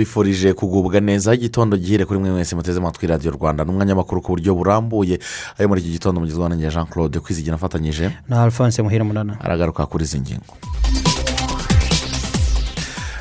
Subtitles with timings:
[0.00, 1.34] Tubifurije kugubwa neza.
[1.34, 3.64] Igitondo gihire kuri mwe mwese muteze amatwi radiyo rwanda.
[3.64, 5.18] N'umwanya makuru ku buryo burambuye.
[5.58, 8.10] Ayo muri iki gitondo mugezweho na jean claude kwizigira afatanyije.
[8.28, 9.36] Na alphonse muhire munana.
[9.40, 10.52] Aragaruka kuri izi ngingo.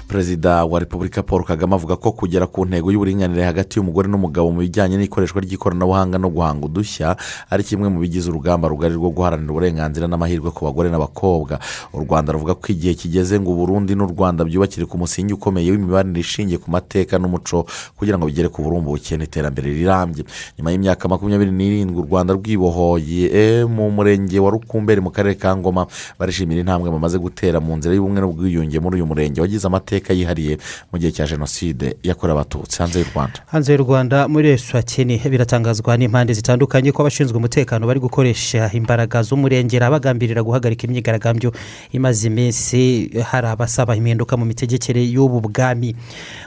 [0.10, 4.66] Perezida wa repubulika paul kagame avuga ko kugera ku ntego y'uburinganire hagati y'umugore n'umugabo mu
[4.66, 7.14] bijyanye n'ikoreshwa ry'ikoranabuhanga no guhanga udushya
[7.50, 11.62] ari kimwe mu bigize urugamba rugari rwo guharanira uburenganzira n'amahirwe ku bagore n'abakobwa.
[11.94, 16.20] U rwanda ruvuga ko igihe kigeze ngo uburundi n'u rwanda byubakire ku musingi ukomeye w'imibanire
[16.26, 20.26] ishingiye ku mateka n'umuco kugira ngo bigere ku burumbuke n'iterambere rirambye.
[20.58, 25.86] Nyuma y'imyaka makumyabiri n'irindwi u rwanda rwibohoye mu murenge wa rukumberi mu karere ka ngoma
[26.18, 29.38] barishimira intambwe bamaze gutera mu nzira y'ubumwe n'ubwiyunge muri uyu murenge.
[29.42, 30.58] Wagize amateka yihariye
[30.92, 32.78] mu gihe cya jenoside yakorewe abatutsi.
[32.80, 33.40] Hanze y'u rwanda.
[33.52, 39.90] Hanze y'u rwanda muri eswatini biratangazwa n'impande zitandukanye ko abashinzwe umutekano bari gukoresha imbaraga z'umurengera
[39.92, 41.52] bagambirira guhagarika imyigaragambyo
[41.92, 45.96] imaze iminsi hari abasaba impinduka mu mitegekere y'ubu bwami.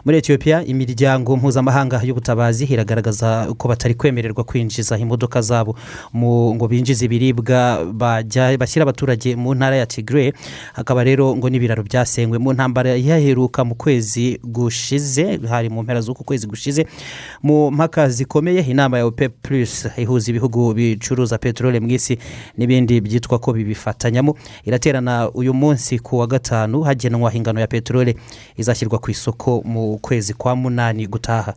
[0.04, 5.76] Muri etiyopiya imiryango mpuzamahanga y'ubutabazi iragaragaza ko batari kwemererwa kwinjiza imodoka zabo
[6.16, 10.32] ngo binjize ibiribwa bashyira abaturage mu ntara ya tigre
[10.72, 16.24] hakaba rero ngo n'ibiraro byasenywe mu ntambara yaheruka mu kwezi gushize hari mu mpera z'uku
[16.24, 16.86] kwezi gushize
[17.42, 22.18] mu mpaka zikomeye inama ya ope plus ihuza ibihugu bicuruza peteroli mu isi
[22.58, 24.34] n'ibindi byitwa ko bibifatanyamo.
[24.64, 28.16] Iraterana uyu munsi ku wa gatanu hagenwa ingano ya peteroli
[28.56, 31.54] izashyirwa ku isoko mu kwezi kwa munani gutaha.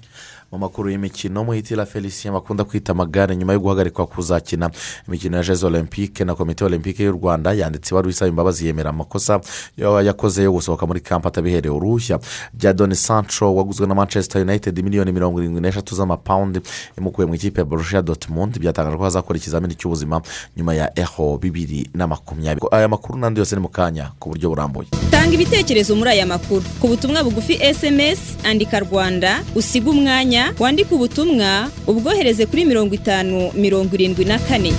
[0.56, 4.70] Mu makuru y'imikino muhitira felicien bakunda kwita amagare nyuma yo guhagarikwa kuzakina.
[5.08, 9.42] Imikino ya jezo olympique na komite olympique y'u rwanda yanditse ibaruwa isaba imbabazi yemera amakosa
[9.78, 12.20] yakoze yo gusohoka muri kampa atabiherewe uruhushya.
[12.54, 16.60] Jadoni sancho waguzwe na manchester united miliyoni mirongo irindwi n'eshatu z'amapawundi
[16.98, 18.60] imukuye mu ikipe ya borussia dortmund.
[18.60, 20.22] Byatangajwe ko hazakora ikizamini cy'ubuzima
[20.58, 22.68] nyuma ya eho bibiri na makumyabiri.
[22.72, 24.88] Aya makuru n'andi yose ni mu kanya ku buryo burambuye.
[25.12, 26.64] Tanga ibitekerezo muri aya makuru.
[26.82, 33.96] Ku butumwa bugufi sms andika rwanda usiga umwanya wandike ubutumwa ubwohereze kuri mirongo itanu mirongo
[33.96, 34.74] irindwi na kane.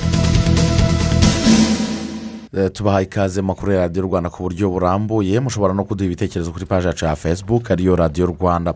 [2.73, 5.41] Tubaha ikaze makuru ya radiyo rwanda ku buryo burambuye.
[5.41, 8.75] Mushobora no kuduha ibitekerezo kuri paji yacu ya facebook ariyo radiyo rwanda.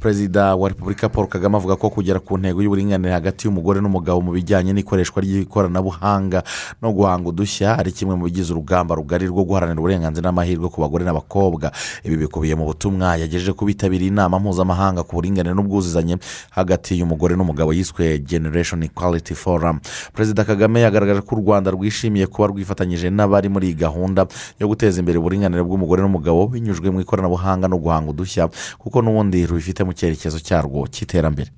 [0.00, 4.32] Perezida wa repubulika paul kagame avuga ko kugera ku ntego y'uburinganire hagati y'umugore n'umugabo mu
[4.32, 6.42] bijyanye n'ikoreshwa ry'ikoranabuhanga
[6.82, 11.04] no guhanga udushya ari kimwe mu bigize urugamba rugari rwo guharanira uburenganzira n'amahirwe ku bagore
[11.06, 11.70] n'abakobwa.
[12.02, 16.18] Ibi bikubiye mu butumwa yagejeje ku bitabiriye inama mpuzamahanga ku buringanire n'ubwuzuzanye
[16.50, 19.78] hagati y'umugore n'umugabo yiswe generation equality forum.
[20.12, 24.24] Perezida kagame yagaragaje ko u rwanda rwishimiye kuba rwifatanyije n'abari muri iyi gahunda
[24.60, 28.48] yo guteza imbere uburinganire bw'umugore n'umugabo binyujwe mu ikoranabuhanga no guhanga udushya
[28.80, 31.50] kuko n'ubundi rubifite mu cyerekezo cyarwo cy'iterambere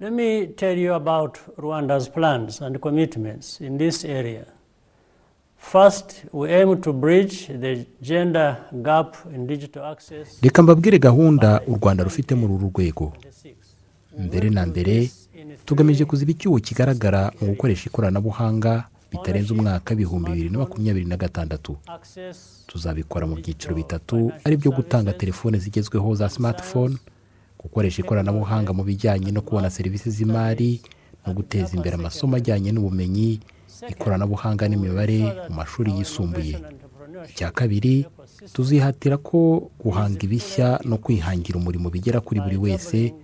[0.00, 4.44] Let me tell you about Rwanda's plans and commitments in this area.
[5.56, 10.38] First, we aim to bridge the gender gap in digital access.
[10.42, 13.12] reka mbabwire gahunda u rwanda rufite muri uru rwego
[14.18, 15.10] mbere na mbere
[15.64, 18.84] tugamije kuziba icyuho kigaragara mu gukoresha ikoranabuhanga
[19.14, 21.76] bitarenze umwaka w'ibihumbi bibiri na makumyabiri na gatandatu.
[22.66, 26.96] Tuzabikora mu byiciro bitatu ari byo gutanga telefone zigezweho za smartphone
[27.62, 30.80] gukoresha ikoranabuhanga mu bijyanye no kubona serivisi z'imari
[31.26, 33.40] no guteza imbere amasomo ajyanye n'ubumenyi
[33.88, 36.58] ikoranabuhanga n'imibare mu mashuri yisumbuye.
[37.30, 38.06] Icya kabiri
[38.52, 43.14] tuzihatira ko guhanga ibishya no kwihangira umurimo bigera kuri buri wese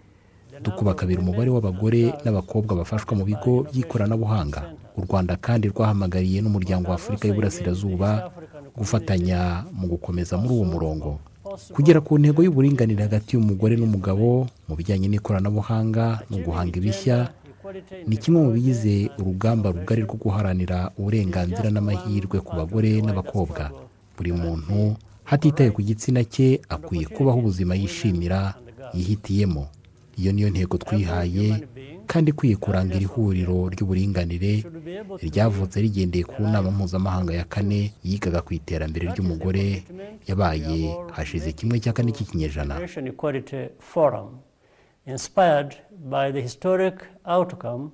[0.65, 4.73] dukuba kabiri umubare w'abagore n'abakobwa bafashwa mu bigo by'ikoranabuhanga.
[5.01, 8.31] U rwanda kandi rwahamagariye n'umuryango wa afurika y'uburasirazuba
[8.77, 11.11] gufatanya mu gukomeza muri uwo murongo.
[11.75, 17.19] Kugera ku ntego y'uburinganire hagati y'umugore n'umugabo mu bijyanye n'ikoranabuhanga no guhanga ibishya
[18.07, 23.71] ni kimwe mu bigize urugamba rugari rwo guharanira uburenganzira n'amahirwe ku bagore n'abakobwa.
[24.17, 28.55] Buri muntu hatitaye ku gitsina cye akwiye kubaho ubuzima yishimira
[28.95, 29.67] yihitiyemo.
[30.21, 31.67] Iyo niyo ntego twihaye
[32.11, 34.53] kandi ikwiye kuranga iri huriro ry'uburinganire
[35.29, 39.85] ryavutse rigendeye ku nama mpuzamahanga ya kane yigaga ku iterambere ry'umugore
[40.29, 40.81] yabaye
[41.17, 42.75] hashize kimwe cya kane cy'ikinyejana.
[45.07, 45.77] Inspired
[46.11, 47.93] by the historic outcome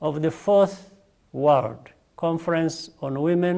[0.00, 0.90] of the Fourth
[1.32, 3.56] World conference on women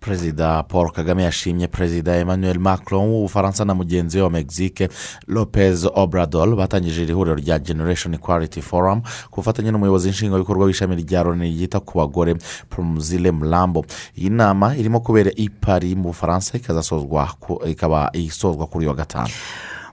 [0.00, 4.88] perezida paul kagame yashimye perezida emmanuel macron w'ubufaransa na mugenzi we wa mexique
[5.26, 6.56] lopez obrador.
[6.56, 9.00] Batangije iri huriro rya generation equality forum
[9.30, 12.34] ku bufatanye n'umuyobozi nshingwabikorwa w'ishami rya loni ryita ku bagore
[12.68, 13.84] promuzile murambo
[14.16, 17.28] iyi nama irimo kubera i Paris mu bufaransa ikazasozwa
[17.66, 19.32] ikaba isozwa kuri uyu wa gatanu.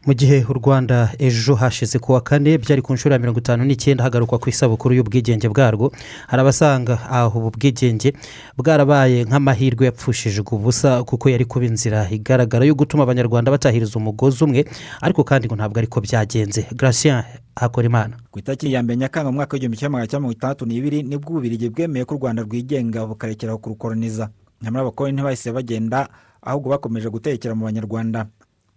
[0.06, 3.64] Mu gihe u rwanda ejo hashize ku wa kane byari ku nshuro ya mirongo itanu
[3.66, 5.92] n'icyenda hagarukwa ku isabukuru y'ubwigenge bwarwo.
[6.28, 8.14] Hari abasanga aho ubu bwigenge
[8.58, 14.66] bwarabaye nk'amahirwe yapfushijwe ubusa kuko yari kuba inzira igaragara yo gutuma abanyarwanda batahiriza umugozi umwe
[15.02, 16.66] ariko kandi ngo ntabwo ariko byagenze.
[16.76, 17.24] Garasien
[17.56, 18.18] hakorimana.
[18.32, 21.18] Ku itariki ya mbere nyakanga mu mwaka w'igihumbi kimwe magana cyenda mirongo itandatu n'ibiri ni
[21.18, 24.30] bwo ububirigi bwemeye ko u rwanda rwigenga bukarekeraho kurukoroniza
[24.64, 26.08] nyamara abakoloni ntibahise bagenda
[26.42, 28.26] ahubwo bakomeje gutekera mu banyarwanda.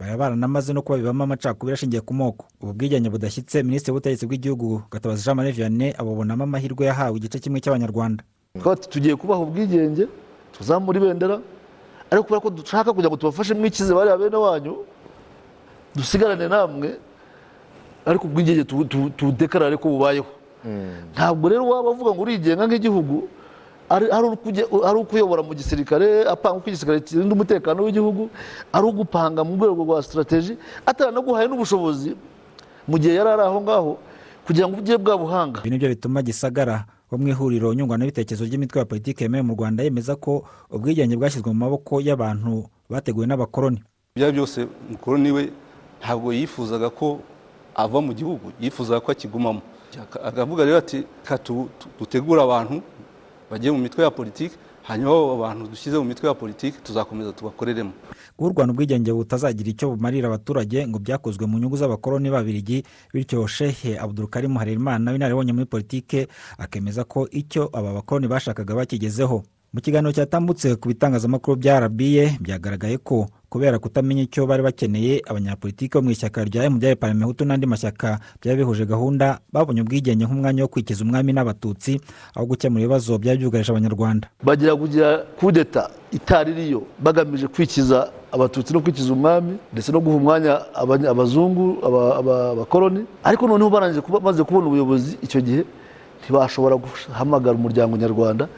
[0.01, 2.47] Bari baranamaze no kuba bibamo amacakubiri ashingiye ku moko.
[2.61, 7.61] Ubu bwigenge budashyitse minisitiri w'ubutegetsi bw'igihugu gatabazi jean marie vianney abubonamo amahirwe yahawe igice kimwe
[7.61, 8.25] cy'abanyarwanda.
[8.91, 10.07] Tugiye kubaha ubwigenge
[10.53, 11.39] tuzamura ibendera
[12.11, 14.75] ariko kubera ko dushaka kugira ngo tubafashe mwikize bariya bene wanyu
[15.97, 16.99] dusigarane namwe
[18.07, 20.27] ariko ubwigenge tu- tu- tudekarare ko bubayeho.
[21.15, 23.29] Ntabwo rero waba avuga ngo urigenga nk'igihugu
[23.93, 28.31] ari ukuyobora mu gisirikare apanga uko igisirikare kirinda umutekano w'igihugu
[28.73, 30.57] ari ugupanga mu rwego rwa sitarateji
[30.87, 32.17] ataranaguhaye n'ubushobozi
[32.89, 33.93] mu gihe yari ari aho ngaho
[34.47, 35.61] kugira ngo ugire bwa buhanga.
[35.61, 39.85] Ibi ni byo bituma gisagara wo mu ihuriro nyunguranabitekerezo ry'imitwe ya politiki yemewe mu rwanda
[39.85, 40.43] yemeza ko
[40.73, 43.79] ubwigenge bwashyizwe mu maboko y'abantu bateguwe n'abakoloni.
[44.17, 44.59] Ibyo ari byo byose
[44.91, 45.43] mukoroni we
[46.03, 47.21] ntabwo yifuzaga ko
[47.77, 49.63] ava mu gihugu yifuzaga ko akigumamo.
[50.25, 52.83] Akavuga rero ati "Reka tu- tu- dutegure abantu
[53.53, 57.93] bagiye mu mitwe ya politiki hanyuma abo bantu dushyize mu mitwe ya politiki tuzakomeza tubakoreremo.
[58.37, 62.83] Kuba u rwanda ubwigenge butazagira icyo bumarira abaturage ngo byakozwe mu nyungu z'abakoloni b'ababirigi
[63.15, 66.27] bityo shehe abudurukarimu harerimana w'inararibonye muri politike
[66.59, 69.45] akemeza ko icyo aba bakoloni bashakaga bakigezeho.
[69.73, 75.97] Mu kiganiro cyatambutse ku bitangazamakuru bya rba byagaragaye ko kubera kutamenya icyo bari bakeneye abanyapolitiki
[75.97, 80.69] bo mu ishyaka rya mdr parmehutu n'andi mashyaka byari bihuje gahunda babonye ubwigenge nk'umwanya wo
[80.69, 82.01] kwikiza umwami n'abatutsi
[82.37, 84.29] aho gukemura ibibazo byari byugarije abanyarwanda.
[84.45, 85.09] Bagira kugira
[85.41, 90.53] kudeta itari iriyo bagamije kwikiza abatutsi no kwikiza umwami ndetse no guha umwanya
[91.09, 93.05] abazungu aba- aba- abakoloni.
[93.25, 95.65] Ariko noneho barangije kuba- maze kubona ubuyobozi icyo gihe
[96.25, 98.49] ntibashobora guhamagara umuryango nyarwanda.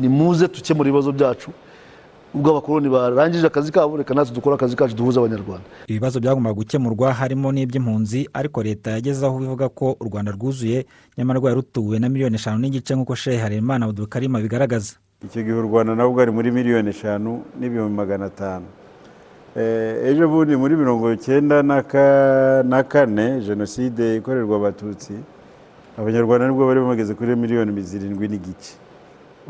[0.00, 1.50] Ni muze dukemura ibibazo byacu
[2.34, 5.66] ubwo abakoloni barangije akazi kabo reka natwe dukore akazi kacu duhuza abanyarwanda.
[5.86, 10.86] Ibibazo byagombaga gukemurwa harimo n'iby'impunzi ariko leta yageze aho ivuga ko u rwanda rwuzuye
[11.18, 14.94] nyamara rwari rutuwe na miliyoni eshanu n'igice nk'uko shehe harerimana abudurkarima bigaragaza
[15.26, 18.66] icyo gihe u rwanda nabwo bwari muri miliyoni eshanu n'ibihumbi magana atanu.
[19.58, 25.12] Eh, ejo bundi muri mirongo icyenda na ka- na kane jenoside ikorerwa abatutsi
[25.98, 28.78] abanyarwanda ni bwo bari bageze kuri miliyoni zirindwi n'igice.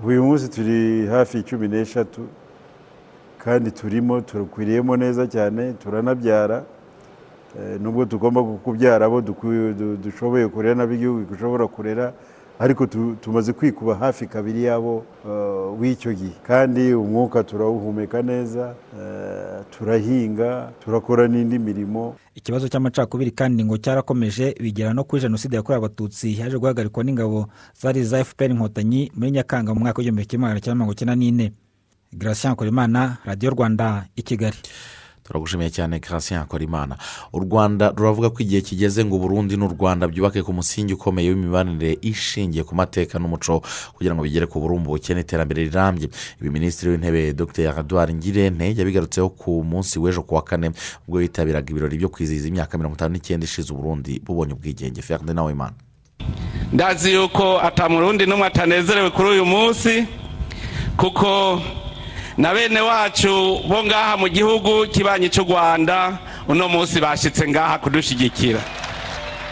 [0.07, 2.21] Uyu munsi turi hafi cumi n'eshatu
[3.39, 6.65] kandi turimo turukwiriyemo neza cyane turanabyara.
[7.59, 9.21] Eh, nubwo tugomba kubyara abo
[10.03, 12.13] dushoboye kurera n'ab'igihugu gishobora kurera
[12.61, 16.37] ariko tu- tumaze kwikuba hafi kabiri yabo eh, w'icyo gihe.
[16.47, 22.17] Kandi umwuka turawuhumeka neza eh, turahinga turakora n'indi mirimo.
[22.35, 27.49] Ikibazo cy'amacakubiri kandi ngo cyarakomeje bigera no kuri jenoside yakorewe abatutsi yaje guhagarikwa n'ingabo
[27.81, 31.53] zari za fpr inkotanyi muri nyakanga mu mwaka w'igihumbi kimwe magana cyenda mirongo icyenda n'ine.
[32.57, 34.57] Korimana radiyo rwanda i kigali.
[35.31, 36.97] Turagushimiye cyane Gratien Hakorimana
[37.33, 41.99] u rwanda ruravuga ko igihe kigeze ngo burundi n'u rwanda byubake ku musingi ukomeye w'imibanire
[42.03, 43.63] ishingiye ku mateka n'umuco
[43.95, 46.11] kugira ngo bigere ku burumbuke n'iterambere rirambye.
[46.41, 47.79] Ibi minisitiri w'intebe dr.
[47.79, 50.71] Edouard ngirente yabigarutseho ku munsi w'ejo ku wa kane
[51.07, 55.03] ubwo yitabiraga ibirori byo kwizihiza imyaka mirongo itanu n'icyenda ishize uburundi bubonye ubwigenge.
[55.03, 55.79] Ferde nawe imana
[56.73, 60.07] ndazi yuko atamurundi n'umwe atanezerewe kuri uyu munsi
[60.97, 61.61] kuko
[62.41, 66.19] na bene wacu bo ngaha mu gihugu kibanyi cy'u rwanda
[66.49, 68.61] uno munsi bashyitse ngaha kudushyigikira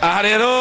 [0.00, 0.52] aha rero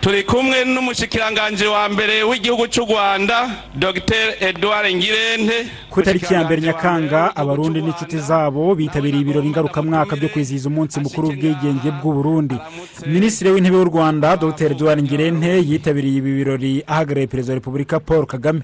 [0.00, 3.36] turi kumwe n'umushyikiranganje wa mbere w'igihugu cy'u rwanda
[3.74, 5.66] dr edouard ngirente.
[5.90, 11.28] Ku itariki ya mbere nyakanga abarundi n'inshuti zabo bitabiriye ibirori ngarukamwaka byo kwizihiza umunsi mukuru
[11.28, 12.56] w'ubwigenge bw'uburundi.
[13.06, 18.24] Minisitiri w'intebe w'u rwanda dr edouard ngirente yitabiriye ibi birori ahagarariye perezida wa repubulika paul
[18.26, 18.62] kagame.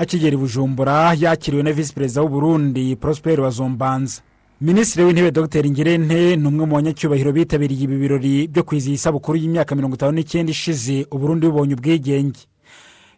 [0.00, 4.20] Akigera i bujumbura yakiriwe na visi perezida w'uburundi prosper wazombanza
[4.60, 5.64] minisitiri w'intebe dr.
[5.70, 10.50] Ngirente ni umwe mu banyacyubahiro bitabiriye ibi birori byo kwizihiza isabukuru y'imyaka mirongo itanu n'icyenda
[10.52, 12.40] ishize uburundi bubonye ubwigenge.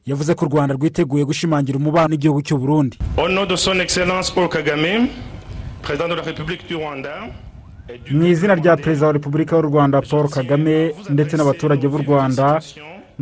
[0.07, 2.57] Yavuze ko u rwanda rwiteguye gushimangira umubano n'igihugu du
[6.79, 7.11] Rwanda,
[8.11, 12.61] mu izina rya perezida wa repubulika y'u rwanda paul kagame ndetse n'abaturage b'u rwanda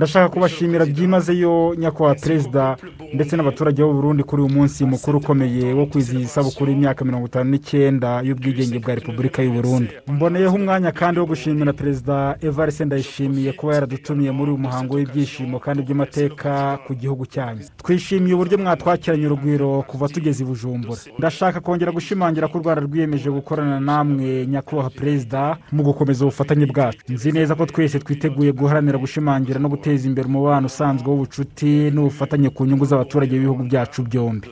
[0.00, 2.76] ndashaka kubashimira byimazeyo nyakubahwa perezida
[3.14, 7.50] ndetse n'abaturage b'u Burundi kuri uyu munsi mukuru ukomeye wo kwizihiza isabukuru y'imyaka mirongo itanu
[7.50, 9.90] n'icyenda y'ubwigenge bwa repubulika y'u Burundi.
[10.08, 15.82] Mboneyeho umwanya kandi wo gushimira perezida evariste ndayishimiye kuba yaradutumiye muri uyu muhango w'ibyishimo kandi
[15.84, 17.62] by'amateka ku gihugu cyanyu.
[17.82, 21.00] Twishimiye uburyo mwatwakiranye urugwiro kuva tugeze i bujumbura.
[21.18, 26.98] Ndashaka kongera gushimangira ko u rwanda rwiyemeje gukorana namwe nyakubahwa perezida mu gukomeza ubufatanye bwacu.
[27.08, 32.66] Nzi neza ko twese twiteguye guharanira gushimangira no guteza imbere umubano usanzwe w'ubucuti n'ubufatanye ku
[32.66, 34.48] nyungu z'abaturage b'ibihugu byacu byombi.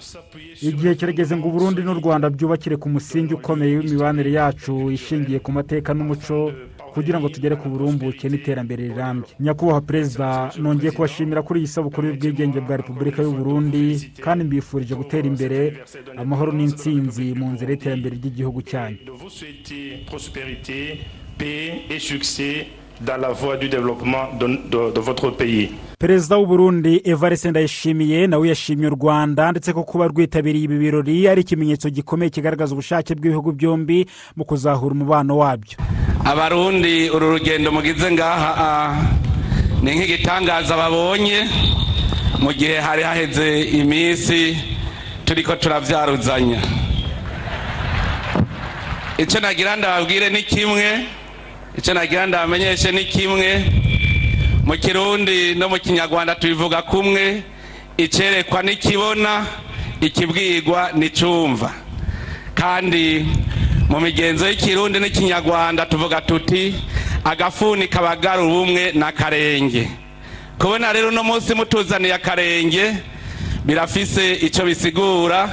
[0.62, 5.94] Igihe kirageze ngo uburundi n'u rwanda byubakire ku musingi ukomeye w'imibanire yacu ishingiye ku mateka
[5.94, 6.52] n'umuco
[6.94, 9.30] kugira ngo tugere ku burumbuke n'iterambere rirambye.
[9.40, 13.84] Nyakubahwa perezida nongeye kubashimira kuri iyi sabukuru y'ubwigenge bwa repubulika y'u Burundi
[14.24, 15.58] kandi mbifurije gutera imbere
[16.16, 18.98] amahoro n'intsinzi mu nzira y'iterambere ry'igihugu cyanyu.
[23.00, 25.70] Dans la voie du développement de, de- de votre pays.
[25.98, 31.28] perezida w'u Burundi evariste ndayishimiye nawe yashimye u rwanda ndetse ko kuba rwitabiriye ibi birori
[31.28, 35.76] ari ikimenyetso gikomeye kigaragaza ubushake bw'ibihugu byombi mu kuzahura umubano wabyo
[36.24, 38.94] abarundi uru rugendo mugize ngaha ah,
[39.82, 41.38] ni nk'igitangaza babonye
[42.38, 44.56] mu gihe hari haheze iminsi
[45.24, 46.60] turiko turavyaruzanya
[49.18, 51.06] icyo nagira ndababwire ni kimwe
[51.78, 53.64] icyo nagira ndabamenyeshe ni kimwe.
[54.64, 57.42] Mu kirundi no mu kinyarwanda tubivuga kumwe
[57.96, 59.46] icyerekwa n'ikibona
[60.00, 61.72] ikibwirwa n'icumva
[62.54, 63.24] kandi
[63.88, 66.74] mu migenzo y'ikirundi n'ikinyarwanda tuvuga tuti
[67.24, 69.88] agafuni kabagara ubumwe n'akarenge
[70.58, 72.84] kubona rero uno munsi mutuzaniye akarenge
[73.64, 75.48] birafise icyo bisigura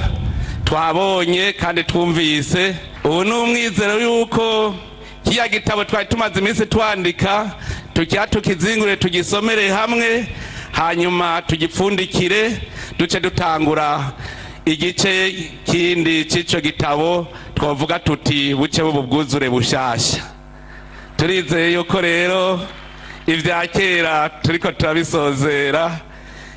[0.66, 2.76] twabonye kandi twumvise.
[3.06, 4.76] Ubu ni umwizero y'uko
[5.26, 7.52] kiriya gitabo twari tumaze iminsi twandika
[7.94, 10.28] tukiha tukizingure tugisomere hamwe
[10.72, 12.58] hanyuma tugipfundikire
[12.98, 14.12] duce dutangura
[14.66, 15.32] igice
[15.66, 20.24] kindi cy'icyo gitabo twavuga tuti buke bwuzure bushyashya
[21.18, 22.60] turizeye yuko rero
[23.28, 26.00] ibya kera turiko turabisozera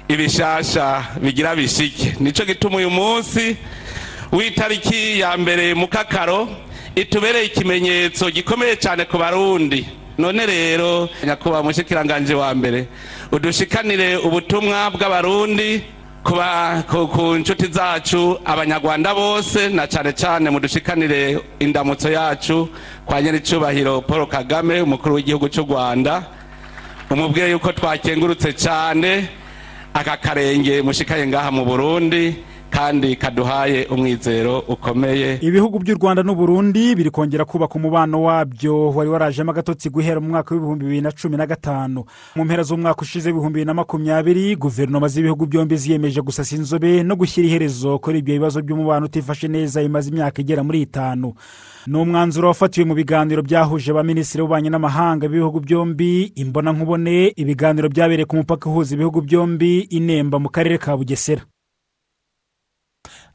[0.09, 2.17] ibishasha bigira bishike.
[2.21, 3.57] Nicyo gituma uyu munsi
[4.33, 6.49] w'itariki ya mbere mu kakaro
[7.01, 9.87] itubereye ikimenyetso gikomeye cyane ku barundi.
[10.19, 12.87] None rero nyakubahwa mushikiranganje wa mbere
[13.33, 15.83] udushikanire ubutumwa bw'abarundi
[16.25, 22.69] ku nshuti zacu abanyarwanda bose na cyane cyane mudushikanire indamutso yacu
[23.07, 26.27] kwa nyir'icyubahiro paul kagame umukuru w'igihugu cy'u rwanda.
[27.11, 29.29] Umubwiye yuko twakengurutse cyane
[29.95, 32.35] aka karenge mushikaye ngaha mu burundi.
[32.71, 35.39] Kandi kaduhaye umwizero ukomeye.
[35.43, 38.91] Ibihugu by'u rwanda n'u Burundi biri kongera kubaka umubano wabyo.
[38.91, 42.05] Wari warajemo agatotsi guhera mu mwaka w'ibihumbi bibiri na cumi na gatanu.
[42.37, 47.17] Mu mpera z'umwaka ushize w'ibihumbi bibiri na makumyabiri guverinoma z'ibihugu byombi ziyemeje gusasa inzobe no
[47.17, 51.35] gushyira iherezo kuri ibyo bibazo by'umubano utifashe neza imaze imyaka igera muri itanu.
[51.87, 57.33] Ni umwanzuro wafatiwe mu biganiro byahuje abaminisitiri b'ububanyi n'amahanga b'ibihugu byombi imbonankubone.
[57.37, 61.43] Ibiganiro byabereye ku mupaka uhuza ibihugu byombi inemba mu karere ka bugesera.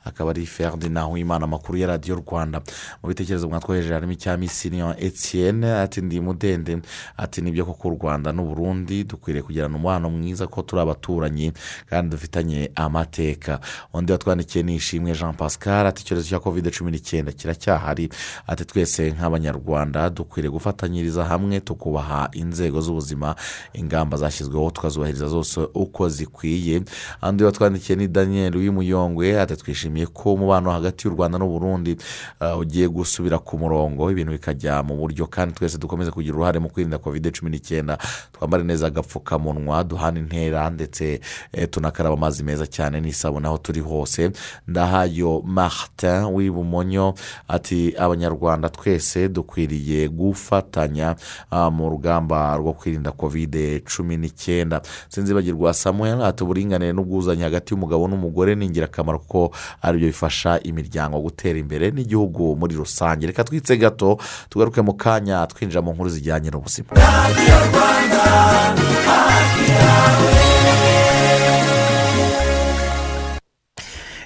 [0.06, 2.62] Akaba ari ferdinand w'imana amakuru ya radiyo rwanda.
[3.04, 6.78] Mu bitekerezo mwatwohereje harimo icya misiniyo etienne ati ndi mudende.
[7.18, 11.52] Ati ni byo koko u rwanda n'u Burundi dukwiriye kugirana umubano mwiza ko turi abaturanyi
[11.90, 13.60] kandi dufitanye amateka.
[13.94, 18.10] Undi watwandikiye ni ishimwe jean pascal ati icyorezo cya kovide cumi n'icyenda kiracyahari.
[18.48, 23.36] Ati twese nk'abanyarwanda dukwiriye gufatanyiriza hamwe tukubaha inzego z'ubuzima
[23.74, 26.82] ingamba zashyizweho tukazubahiriza zose uko zikwiye.
[27.22, 31.98] Undi watwandikiye ni daniel w'imuyongwe ati twishimiye ko umubano hagati y'u rwanda n'u Burundi
[32.42, 36.70] uh, ugiye gusubira ku murongo ibintu bikajya mu buryo kandi twese dukomeze kugira uruhare mu
[36.70, 37.98] kwirinda kovide cumi n'icyenda.
[38.34, 41.20] Twambare neza agapfukamunwa duhana intera ndetse
[41.54, 44.32] eh, tunakaraba amazi meza cyane n'isabune aho turi hose.
[44.68, 47.14] Ndahayo martin w'ibumonyo
[47.48, 51.16] ati abanyarwanda twese dukwiriye gufatanya
[51.52, 54.82] ah, mu rugamba rwo kwirinda kovide cumi n'icyenda.
[55.10, 59.52] Sinzibagirwa samuel ati uburinganire n'ubwuzuzanye hagati y'umugabo n'umugore ni ingirakamaro kuko
[59.84, 63.28] ari byo bifasha imiryango gutera imbere n'igihugu muri rusange.
[63.28, 64.18] Reka twitse gato
[64.50, 66.90] tugaruke mu kanya twinjira mu nkuru zijyanye n'ubuzima.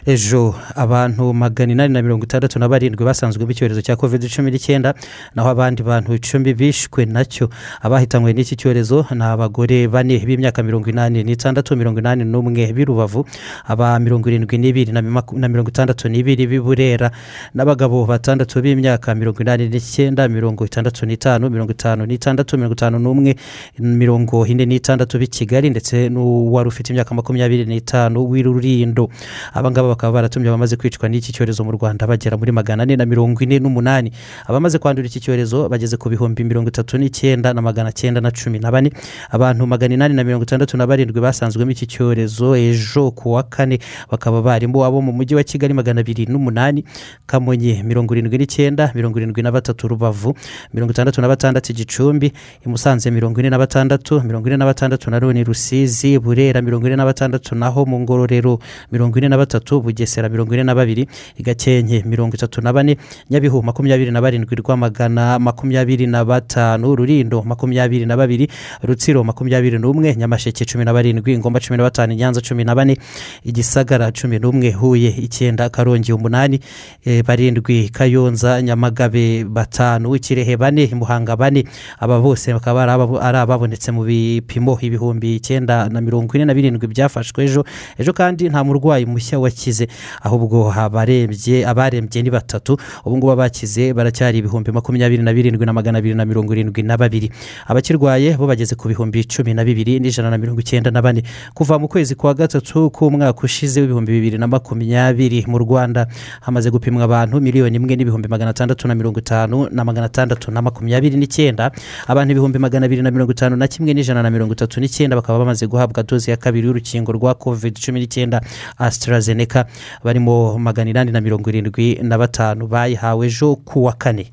[0.07, 4.93] Ejo abantu magana inani na mirongo itandatu na barindwi basanzwemo icyorezo cya covid cumi n'icyenda
[5.35, 7.49] naho abandi bantu icumi bishwe na cyo.
[7.81, 13.25] Abahitanywe n'iki cyorezo ni abagore bane b'imyaka mirongo inani n'itandatu mirongo inani n'umwe b'i rubavu
[13.67, 15.01] aba mirongo irindwi n'ibiri na
[15.49, 17.11] mirongo itandatu n'ibiri b'i burera
[17.53, 23.35] n'abagabo batandatu b'imyaka mirongo inani n'icyenda mirongo itandatu n'itanu mirongo itanu n'itandatu mirongo itanu n'umwe
[23.79, 29.09] mirongo ine n'itandatu b'i kigali ndetse n'uwari ufite imyaka makumyabiri n'itanu w'i rurindo.
[29.53, 33.06] Aba ngaba bakaba baratumye abamaze kwicwa n'iki cyorezo mu rwanda bagera muri magana ane na
[33.06, 34.12] mirongo ine n'umunani.
[34.46, 38.60] Abamaze kwandura iki cyorezo bageze ku bihumbi mirongo itatu n'icyenda na magana cyenda na cumi
[38.62, 38.92] na bane.
[39.34, 43.80] Abantu magana inani na mirongo itandatu na barindwi basanzwemo iki cyorezo ejo ku wa kane.
[44.12, 46.86] Bakaba barimo abo mu mujyi wa kigali magana abiri n'umunani
[47.25, 50.38] kamonyi mirongo irindwi n'icyenda mirongo irindwi na batatu rubavu
[50.74, 52.30] mirongo itandatu na batandatu gicumbi
[52.66, 56.86] i musanze mirongo ine na batandatu mirongo ine na batandatu na none rusizi burera mirongo
[56.88, 58.60] ine na batandatu naho mu ngororero
[58.92, 61.08] mirongo ine na batatu bugesera mirongo ine na babiri
[61.39, 62.98] gakenke mirongo itatu na bane
[63.32, 68.48] nyabihu makumyabiri na barindwi rwamagana makumyabiri na batanu rurindo makumyabiri na babiri
[68.84, 72.98] rutsiro makumyabiri n'umwe nyamasheke cumi na barindwi ngomba cumi na batanu nyanza cumi na bane
[73.44, 76.60] igisagara cumi n'umwe huye icyenda karongi umunani
[77.06, 81.63] eh, barindwi kayonza nyamagabe batanu ikirehe bane muhanga bane
[82.00, 82.84] aba bose bakaba
[83.22, 87.63] ari ababonetse mu bipimo ibihumbi icyenda na mirongo ine na birindwi byafashwe ejo.
[87.98, 89.76] Ejo kandi nta murwayi mushya wakize
[90.25, 92.74] ahubwo abarembye abarembye ni batatu
[93.05, 96.98] ubu ngubu abakize baracyari ibihumbi makumyabiri na birindwi na magana abiri na mirongo irindwi na
[96.98, 97.29] babiri.
[97.67, 101.24] Abakirwaye bo bageze ku bihumbi cumi na bibiri n'ijana na mirongo icyenda na bane.
[101.53, 106.07] Kuva mu kwezi kwa gatatu k'umwaka ushize w'ibihumbi bibiri na makumyabiri mu rwanda
[106.41, 110.62] hamaze gupimwa abantu miliyoni imwe n'ibihumbi magana atandatu na mirongo itanu na magana atandatu na
[110.62, 111.72] makumyabiri n'icyenda.
[112.07, 115.39] Abantu ibihumbi magana abiri na mirongo itanu na kimwe n'ijana na mirongo itatu n'icyenda bakaba
[115.39, 118.41] bamaze guhabwa doze ya kabiri y'urukingo rwa covid cumi n'icyenda
[118.77, 119.65] asitarazeneka
[120.03, 124.31] barimo magana inani na mirongo irindwi na batanu bayihawe ejo ku wa kane.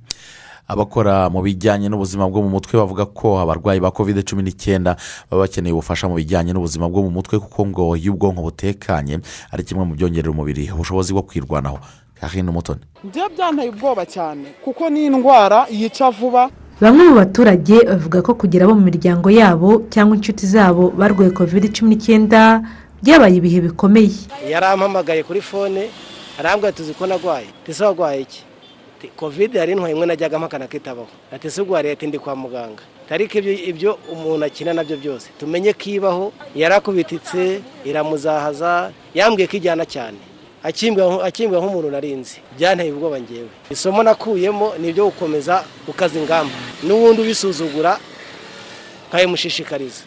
[0.68, 4.96] Abakora mu bijyanye n'ubuzima bwo mu mutwe bavuga ko abarwayi ba covid cumi n'icyenda
[5.28, 9.20] baba bakeneye ubufasha mu bijyanye n'ubuzima bwo mu mutwe kuko ngo iyo ubwonko butekanye
[9.52, 11.78] ari kimwe mu byongerera umubiri ubushobozi bwo kwirwanaho
[12.16, 16.48] kahino umutoni byo byanteye ubwoba cyane kuko ni indwara yica vuba.
[16.80, 21.68] Bamwe mu baturage bavuga ko kugira abo mu miryango yabo cyangwa inshuti zabo barwaye kovide
[21.68, 22.64] cumi n'icyenda
[23.02, 24.10] byabaye ibihe bikomeye?
[24.48, 25.88] Yarampamagaye kuri fone
[26.38, 27.46] arambwira tuzi ko nagwaye?
[27.64, 28.42] Ndetse wagwaye iki?
[29.16, 32.82] Kovide yari intwaye imwe najyaga mpakana kitabaho ati se ugwariye ati ndi kwa muganga.
[33.10, 35.28] Ariko ibyo umuntu akina na byo byose.
[35.38, 36.32] Tumenye ko ibaho.
[36.56, 38.90] Yarakubititse iramuzahaza.
[39.14, 40.16] Yambwiye ko ijyana cyane.
[40.64, 46.56] Akimbwa nk'umuntu narinzi byanteye ubwoba ngewe isomo nakuyemo ni ibyo gukomeza gukaza ingamba.
[46.82, 48.00] N'ubundi ubisuzugura
[49.12, 50.02] nkabimushishikariza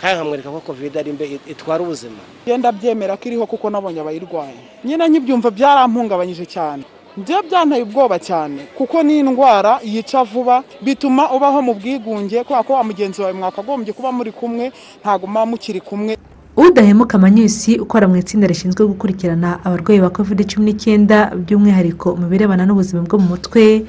[0.00, 2.20] kandi nkamwereka ko kovide ari mbe itwara ubuzima.
[2.46, 4.56] Genda byemera ko iriho kuko nabonye abayirwaye.
[4.84, 6.82] Nyine nkibyumva byarampungabanyije cyane.
[7.16, 12.72] Byo byanteye ubwoba cyane kuko ni indwara yica vuba bituma ubaho mu bwigunge kubera ko
[12.78, 16.16] wa mugenzi wawe mwakagombye kuba muri kumwe ntabwo muba mukiri kumwe.
[16.56, 22.66] Udahemuka amanyusi ukora mu itsinda rishinzwe gukurikirana abarwayi ba kovide cumi n'icyenda by'umwihariko mu birebana
[22.66, 23.86] n'ubuzima bwo mu mutwe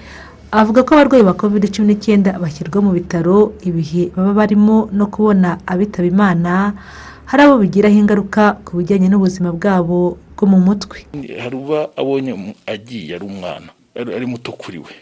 [0.51, 5.57] avuga ko abarwayi ba kovide cumi n'icyenda bashyirwa mu bitaro ibihe baba barimo no kubona
[5.67, 6.73] abitaba imana
[7.25, 11.05] hari abo bigiraho ingaruka ku bijyanye n'ubuzima bwabo bwo mu mutwe.
[11.39, 12.33] Hari uba abonye
[12.67, 14.93] agiye ari umwana ari muto kuri we.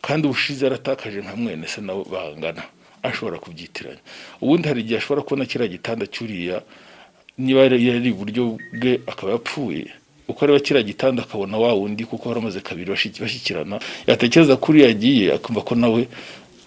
[0.00, 2.62] Kandi ubushize yaratakaje nka mwene se nawe bangana
[3.02, 4.00] ashobora kubyitiranya.
[4.40, 6.62] Ubundi hari igihe ashobora kubona kiriya gitanda cyuriya
[7.38, 9.90] niba yari iburyo bwe akaba yapfuye
[10.30, 13.78] uko areba kiriya gitanda akabona wa wundi kuko waramaze kabiri bashyikirana.
[14.06, 16.08] Yatekereza ko uriya yagiye akumva ko nawe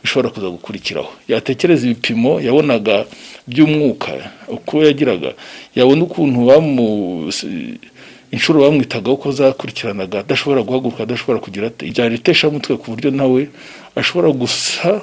[0.04, 1.12] bishobora kuza gukurikiraho.
[1.28, 3.06] Yatekereza ibipimo yabonaga
[3.48, 4.12] by'umwuka
[4.48, 5.32] uko yagiraga.
[5.76, 6.88] Yabona ukuntu bamu
[8.34, 13.48] inshuro bamwitagaho ko zakurikiranaga adashobora guhaguruka adashobora kugira byari iteshamutwe ku buryo nawe
[13.96, 15.02] ashobora gusa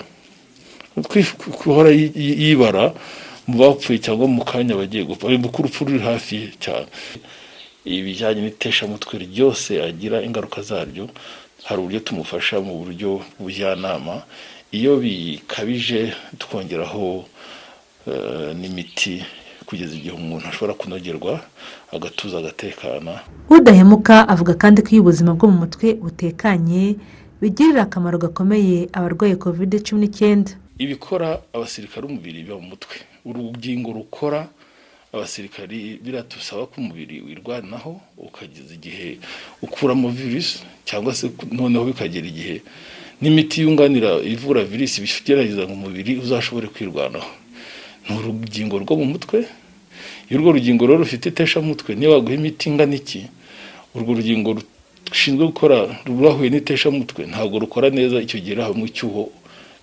[1.65, 2.93] guhora yibara
[3.47, 5.27] mu bapfuye cyangwa mu kanya bagiye gupfa.
[5.27, 6.87] Urupfu ruri hafi cyane.
[7.85, 11.09] Ibijyanye n'iteshamutwe ryose agira ingaruka zaryo
[11.65, 14.23] hari uburyo tumufasha mu buryo bw'ubujyanama.
[14.73, 17.25] Iyo bikabije twongeraho
[18.61, 19.25] n'imiti
[19.67, 21.41] kugeza igihe umuntu ashobora kunogerwa
[21.93, 23.21] agatuza agatekana.
[23.51, 26.97] Udahemuka avuga kandi ko iyo ubuzima bwo mu mutwe butekanye
[27.41, 30.53] bigirira akamaro gakomeye abarwaye kovide cumi n'icyenda.
[30.79, 32.97] Ibikora abasirikare umubiri biba mu mutwe.
[33.25, 34.49] Urugingo rukora
[35.13, 39.19] abasirikari biratusaba ko umubiri wirwanaho ukageza igihe
[39.63, 42.57] ukuramo virusi cyangwa se noneho bikagera igihe
[43.21, 47.31] n'imiti yunganira ivura virusi bigerageza ngo umubiri uzashobore kwirwanaho.
[48.09, 49.39] Ni urugingo rwo mu mutwe.
[50.31, 53.27] Iyo urwo rugingo rero rufite iteshamutwe niba waguha imiti ingana iki?
[53.95, 54.49] Urwo rugingo
[55.11, 59.29] rushinzwe gukora rurahuye n'iteshamutwe ntabwo rukora neza icyo gihe mu cyuho.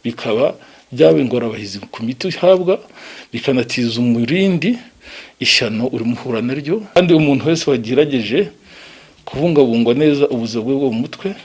[0.03, 0.55] Bikaba
[0.91, 2.79] byaba ingorabahizi ku miti uhabwa
[3.31, 4.79] bikanatiza umurindi
[5.39, 8.49] ishyano urimo uhura naryo kandi umuntu wese wagerageje
[9.25, 11.35] kubungabungwa neza ubuzima bwe bwo mu mutwe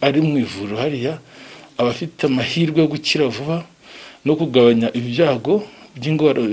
[0.00, 1.14] ari mu ivuriro hariya
[1.78, 3.64] aba afite amahirwe yo gukira vuba
[4.24, 5.62] no kugabanya ibyago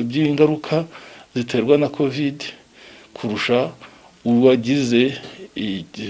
[0.09, 0.85] by'ingaruka
[1.35, 2.45] ziterwa na kovide
[3.13, 3.69] kurusha
[4.25, 5.17] uwagize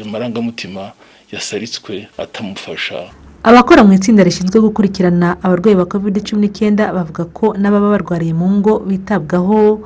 [0.06, 0.92] amarangamutima
[1.32, 3.10] yasaritswe atamufasha.
[3.44, 8.48] Abakora mu itsinda rishinzwe gukurikirana abarwayi ba covid cumi n'icyenda bavuga ko n'ababa barwariye mu
[8.60, 9.80] ngo bitabwaho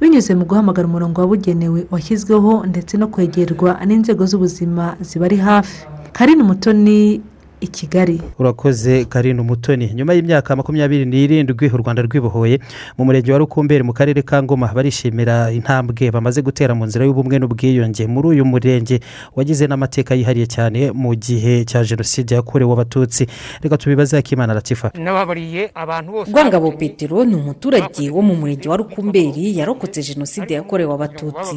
[0.00, 5.86] binyuze mu guhamagara umurongo wabugenewe washyizweho ndetse no kwegerwa n'inzego z'ubuzima zibari hafi.
[6.12, 7.20] Karine umutoni
[7.60, 8.20] i kigali.
[8.38, 9.90] Urakoze karindwi umutoni.
[9.94, 12.60] Nyuma y'imyaka makumyabiri n'irindwi u rwanda rwibohoye
[12.98, 17.38] mu murenge wa rukumberi mu karere ka ngoma barishimira intambwe bamaze gutera mu nzira y'ubumwe
[17.38, 18.06] n'ubwiyunge.
[18.06, 19.00] Muri uyu murenge
[19.36, 23.26] wagize n'amateka yihariye cyane mu gihe cya jenoside yakorewe abatutsi.
[23.62, 30.54] Reka tubibaze akimana bose rwangabo petero ni umuturage wo mu murenge wa rukumberi yarokotse jenoside
[30.54, 31.56] yakorewe abatutsi.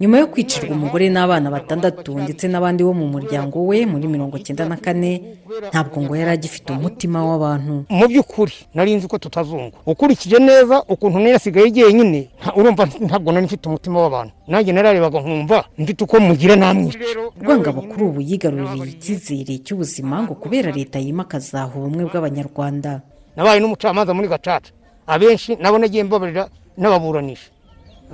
[0.00, 4.64] Nyuma yo kwicirwa umugore n'abana batandatu ndetse n'abandi bo mu muryango we muri mirongo icyenda
[4.68, 5.19] na kane
[5.70, 7.84] ntabwo ngo yari agifite umutima w'abantu.
[7.88, 9.76] Mu by'ukuri nari nzi ko tutazungu.
[9.86, 14.32] Ukurikije neza ukuntu nari nasigaye jyenyine nta- urumva ntabwo nari mfite umutima w'abantu.
[14.48, 16.98] Nanjye nararebaga nkumva mfite uko mugira namwica
[17.42, 23.00] rwangabo kuri ubu yigaruriye icyizere cy'ubuzima ngo kubera leta yimakaza ubumwe bw'abanyarwanda.
[23.36, 24.70] Nabaye n'umucamanza muri gacaca.
[25.06, 27.50] Abenshi nabo nagiye mbabarira n'ababuranisha.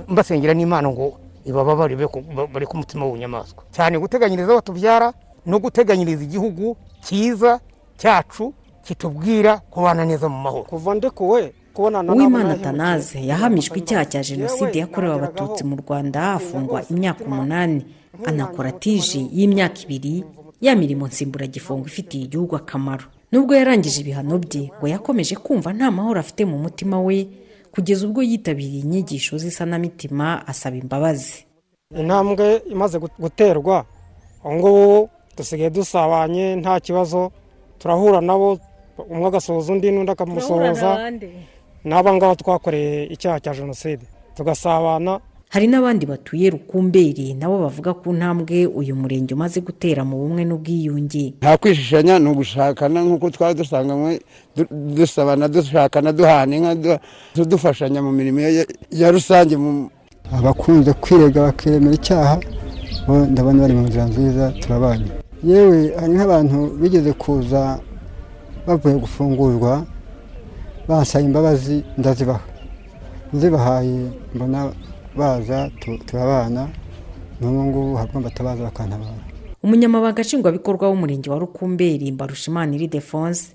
[0.07, 2.05] Mbasengera n'imana ngo ibababarire
[2.53, 5.13] bareke umutima w'ubunyamaswa cyane guteganyiriza abo tubyara
[5.47, 6.75] no guteganyiriza igihugu
[7.07, 7.59] cyiza
[7.97, 10.63] cyacu kitubwira kubana neza mu mahoro.
[10.63, 17.23] Kuva ndekuwe kubonana uwimana tanaze yahamijwe icyaha cya jenoside yakorewe abatutsi mu rwanda afungwa imyaka
[17.25, 17.85] umunani.
[18.25, 20.23] Anakora tije y'imyaka ibiri
[20.61, 23.05] ya mirimo nsimburagifungo ifitiye igihugu akamaro.
[23.31, 27.27] Nubwo yarangije ibihano bye ngo yakomeje kumva nta mahoro afite mu mutima we
[27.71, 31.45] kugeza ubwo yitabiriye inyigisho z'isanamitima asaba imbabazi.
[31.99, 33.85] Intambwe imaze gu- guterwa
[34.45, 37.31] ubu ngubu dusigaye dusabanye nta kibazo
[37.79, 38.57] turahura nabo
[39.09, 40.89] umwe agasuhuza undi n'undi akamusuhuza.
[41.85, 44.03] n'aba ngaba twakoreye icyaha cya jenoside.
[44.35, 45.19] Tugasabana.
[45.49, 51.25] Hari n'abandi batuye rukumberi nabo bavuga ku ntambwe uyu murenge umaze gutera mu bumwe n'ubwiyunge.
[51.39, 54.19] Nta kwishishanya ni ugushakana nk'uko twari dusanganywe
[54.55, 59.87] du- dusabana dushakana duhana inka du- dufashanya mu mirimo ya- rusange mu-
[60.35, 62.35] abakunze kwirega bakiremera icyaha
[63.07, 65.07] bo ndabona bari mu nzira nziza turabanye.
[65.47, 67.79] Yewe hari nk'abantu bigeze kuza
[68.67, 69.85] bavuye gufungurwa
[70.87, 72.43] basaba imbabazi ndazibaha.
[73.33, 73.97] Nzibahaye
[74.35, 74.59] mbona
[75.17, 76.67] baza tu- turabana
[77.39, 79.23] n'ubu ngubu hagomba batabaza bakantabara.
[79.63, 83.45] Umunyamabanga nshingwabikorwa w'umurenge wa rukumberi mbarushimana iridefonse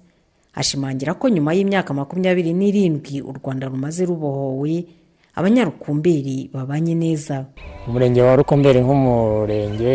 [0.54, 4.84] ashimangira ko nyuma y'imyaka makumyabiri n'irindwi u rwanda rumaze rubohowe
[5.34, 7.44] abanyarukumberi babanye neza.
[7.88, 9.94] Umurenge wa rukumberi nk'umurenge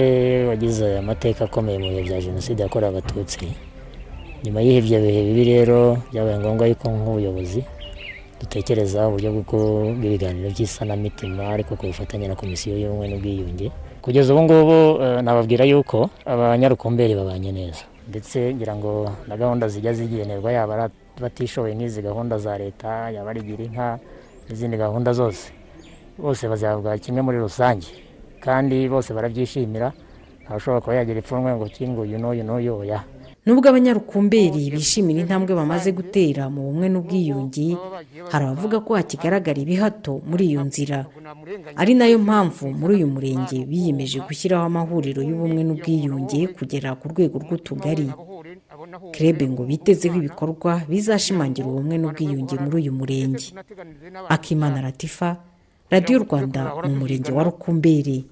[0.50, 3.45] wagize amateka akomeye mu bihe bya jenoside yakorewe abatutsi.
[4.43, 7.62] Nyuma y'ibyo bihe bibi rero byabaye ngombwa yuko nk'ubuyobozi
[8.39, 13.67] dutekereza uburyo bw'ibiganiro by'isanamitima ariko ku bufatanye na komisiyo y'ubumwe n'ubwiyunge.
[14.02, 17.84] Kugeza ubu ngubu eh, nababwira yuko abanyarukumberi babanye neza.
[18.10, 23.30] Ndetse ngira ngo na gahunda zijya zigenerwa yaba ari abatishoboye nk'izi gahunda za leta yaba
[23.34, 24.00] ari inka
[24.50, 25.52] n'izindi gahunda zose.
[26.18, 27.88] Bose bazahabwa kimwe muri rusange.
[28.42, 29.94] Kandi bose barabyishimira
[30.44, 33.04] ntawushobora kuba yagira ipfunwe ngo kingo uyu n'uyu oya
[33.48, 37.76] nubwo abanyarukumberi bishimira intambwe bamaze gutera mu bumwe n'ubwiyunge
[38.32, 41.08] hari abavuga ko hakigaragara ibihato muri iyo nzira.
[41.80, 47.40] Ari na yo mpamvu muri uyu murenge biyemeje gushyiraho amahuriro y'ubumwe n'ubwiyunge kugera ku rwego
[47.44, 48.08] rw'utugari.
[49.12, 53.54] Krebe ngo bitezeho ibikorwa bizashimangira ubumwe n'ubwiyunge muri uyu murenge.
[54.30, 55.38] Akimana latifa
[55.90, 58.26] radiyo rwanda mu murenge wa rukumberi.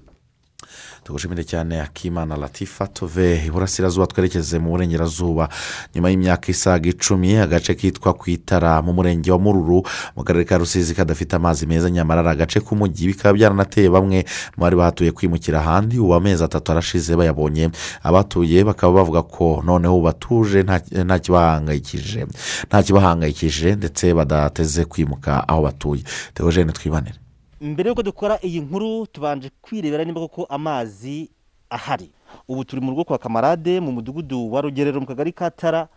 [1.06, 5.48] Tugushimire cyane akimana latifa tuve iburasirazuba twerekeze mu burengerazuba.
[5.94, 10.58] Nyuma y'imyaka isaga icumi agace kitwa ku itara mu murenge wa mururu mu karere ka
[10.58, 13.06] rusizi kadafite amazi meza nyamara ari agace k'umujyi.
[13.14, 17.70] Bikaba byaranateye bamwe mu bari bahatuye kwimukira ahandi ubu amezi atatu arashize bayabonye.
[18.02, 22.26] Abatuye bakaba bavuga ko noneho batuje nta- kibahangayikije
[22.66, 26.02] nta kibahangayikije ndetse badateze kwimuka aho batuye.
[26.34, 27.18] Teogene twibanire.
[27.60, 31.30] Mbere y'uko dukora iyi nkuru tubanje kwirebera niba koko amazi
[31.70, 32.08] ahari.
[32.48, 35.88] Ubu turi mu rugo kwa kamarade mu mudugudu wa rugerero mu kagari ka tara.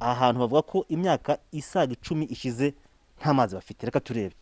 [0.00, 2.66] Ahantu bavuga ko imyaka isaga icumi ishize
[3.18, 3.80] nta mazi bafite.
[3.86, 4.34] Reka turebe.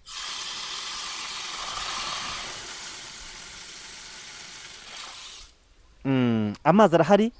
[6.64, 7.32] Amazi arahari.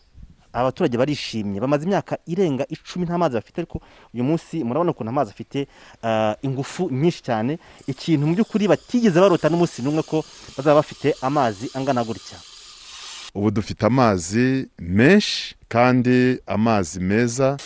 [0.60, 1.60] Abaturage barishimye.
[1.60, 3.80] Bamaze imyaka irenga icumi nta mazi bafite ariko
[4.14, 5.68] uyu munsi murabona ukuntu amazi afite
[6.02, 7.58] ah, ingufu nyinshi cyane.
[7.86, 10.24] Ikintu mu by'ukuri batigeze barota n'umunsi n'umwe ko
[10.56, 12.38] bazaba bafite amazi angana gutya.
[13.34, 17.56] Ubu dufite amazi menshi kandi amazi meza.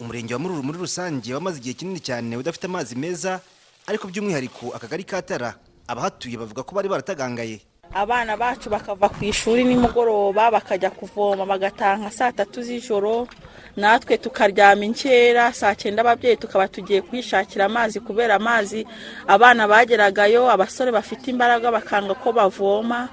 [0.00, 3.40] Umurenge wa mururu muri rusange wamaze igihe kinini cyane udafite amazi meza
[3.86, 5.54] ariko by'umwihariko akagari ka tara
[5.86, 7.60] abahatuye bavuga ko bari baratagangaye.
[7.94, 13.28] Abana bacu bakava ku ishuri nimugoroba bakajya kuvoma bagataha nka saa tatu z'ijoro.
[13.76, 18.86] Natwe tukaryama inkera saa cyenda ababyeyi tukaba tugiye kwishakira amazi kubera amazi
[19.26, 23.08] abana bageragayo abasore bafite imbaraga bakanga ko bavoma.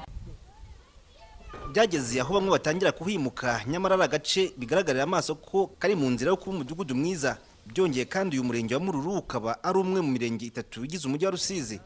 [1.72, 6.38] Byageze aho bamwe batangira kuhimuka nyamara ari agace bigaragarira amaso ko kari mu nzira yo
[6.38, 7.38] kuba umudugudu mwiza.
[7.66, 11.32] Byongeye kandi uyu murenge wa mururu ukaba ari umwe mu mirenge itatu igize umujyi wa
[11.32, 11.80] rusizi.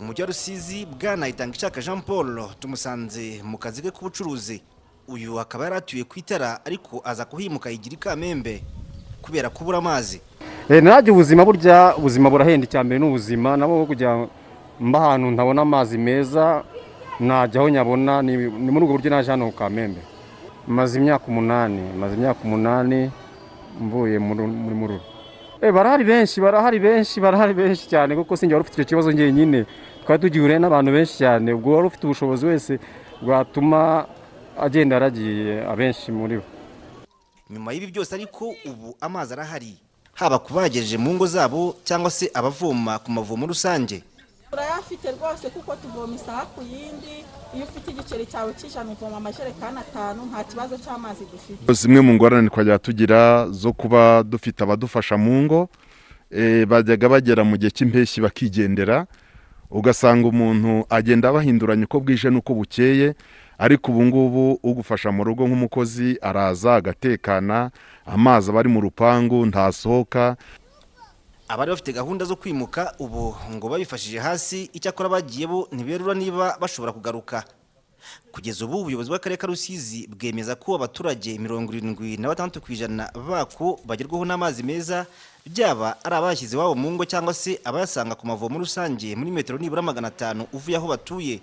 [0.00, 2.48] Mu mujyi wa rusizi bwana itangishaka jean paul.
[2.60, 4.62] Tumusanze mu kazi ke k'ubucuruzi.
[5.08, 8.62] Uyu akaba yari atuye ku itara ariko aza kuhimuka yigira i kamembe
[9.22, 10.20] kubera kubura amazi.
[10.68, 14.26] Ntajya ubuzima burya ubuzima burahenda icya mbere ni ubuzima nabo kugira
[14.80, 16.64] mba ahantu ntabona amazi meza
[17.20, 18.36] najya aho nyabona ni
[18.70, 20.00] muri ubwo buryo naje hano ku kamembe.
[20.66, 23.10] Maze imyaka umunani maze imyaka umunani
[23.80, 24.42] mvuye muri
[24.74, 25.15] mururu Eh,
[25.60, 29.66] barahari benshi barahari benshi barahari benshi cyane kuko sinjye wari ufite icyo kibazo njyenyine
[30.04, 32.78] twari tugihuriye n'abantu benshi cyane ubwo wari ufite ubushobozi wese
[33.22, 34.06] bwatuma
[34.58, 36.44] agenda aragiye abenshi muri bo.
[37.50, 39.74] Nyuma y'ibi byose ariko ubu amazi arahari.
[40.14, 44.02] Haba ku bagejeje mu ngo zabo cyangwa se abavoma ku mavomo rusange?
[44.50, 47.24] Turayafite rwose kuko tuvoma isaha ku yindi.
[47.56, 51.72] Iyo ufite igiceri cyawe cy'ijana uvoma amajerekani atanu nta kibazo cy'amazi dufite.
[51.72, 55.68] Zimwe mu ngorane twajya tugira zo kuba dufite abadufasha mu ngo
[56.30, 59.06] eh, bajyaga bagera mu gihe cy'impeshyi bakigendera
[59.70, 63.14] ugasanga umuntu agenda abahinduranya uko bwije n'uko bukeye
[63.58, 67.70] ariko ubu ngubu ugufasha mu rugo nk'umukozi araza agatekana
[68.06, 70.36] amazi aba ari mu rupangu ntasohoka.
[71.48, 76.92] Abari bafite gahunda zo kwimuka ubu ngo babifashije hasi icyakora bagiye bo ntiberura niba bashobora
[76.92, 77.44] kugaruka.
[78.32, 83.10] Kugeza ubu ubuyobozi bw'akarere ka rusizi bwemeza ko abaturage mirongo irindwi na batandatu ku ijana
[83.14, 85.06] bako bagerwaho n'amazi meza
[85.46, 89.82] byaba ari abashyize iwabo mu ngo cyangwa se abayasanga ku mavomo rusange muri metero nibura
[89.82, 91.40] magana atanu uvuye aho batuye.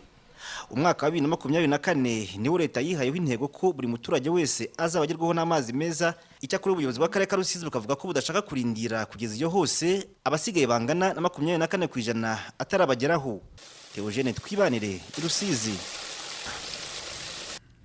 [0.70, 4.70] Umwaka wa bibiri na makumyabiri na kane niwo leta yihayeho intego ko buri muturage wese
[4.78, 6.14] azaba agerwaho n'amazi meza.
[6.42, 11.22] Icyakora ubuyobozi bw'akarere ka rusizi bukavuga ko budashaka kurindira kugeza iyo hose abasigaye bangana na
[11.22, 13.40] makumyabiri na kane ku ijana atarabageraho.
[13.96, 16.03] Teogene twibanire i rusizi.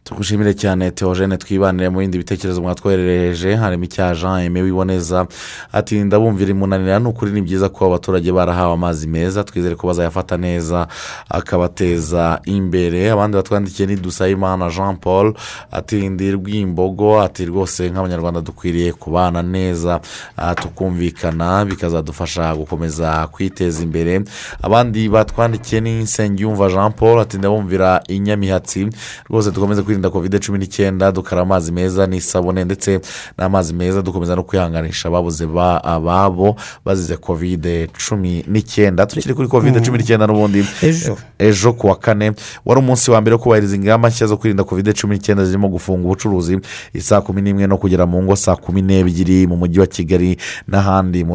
[0.08, 5.26] Tugushimire cyane teogene twibanire mu bindi bitekerezo mwatwoherereje harimo icya jean eme wiboneza
[5.72, 10.36] ati ndabumvira imunanira ni ukuri ni byiza ko abaturage barahawe amazi meza twizere ko bazayafata
[10.36, 10.88] neza
[11.28, 13.10] akabateza imbere.
[13.10, 15.34] Abandi batwandikiye ni dusayimana jean paul
[15.72, 20.00] ati ndi rwimbogo ati rwose nk'abanyarwanda dukwiriye kubana neza
[20.36, 24.22] ah, tukumvikana bikazadufasha gukomeza kwiteza imbere.
[24.62, 28.88] Abandi batwandikiye ni nsengiyumva jean paul ati ndabumvira inyamihatsi
[29.30, 33.00] rwose dukomeze kwirinda kovide cumi n'icyenda dukara amazi meza n'isabune ndetse
[33.38, 39.06] n'amazi meza dukomeza no kwihanganisha ababuze ba- ababo bazize kovide cumi n'icyenda.
[39.06, 40.62] Tukiri kuri kovide cumi n'icyenda n'ubundi.
[40.82, 41.16] Ejo.
[41.38, 42.32] ejo ku wa kane
[42.66, 46.04] wari umunsi wa mbere wo kubahiriza ingamba nshya zo kwirinda kovide cumi n'icyenda zirimo gufunga
[46.06, 46.58] ubucuruzi
[46.94, 50.36] isaa kumi n'imwe no kugera mu ngo saa kumi n'ebyiri mu mujyi wa kigali
[50.68, 51.34] n'ahandi mu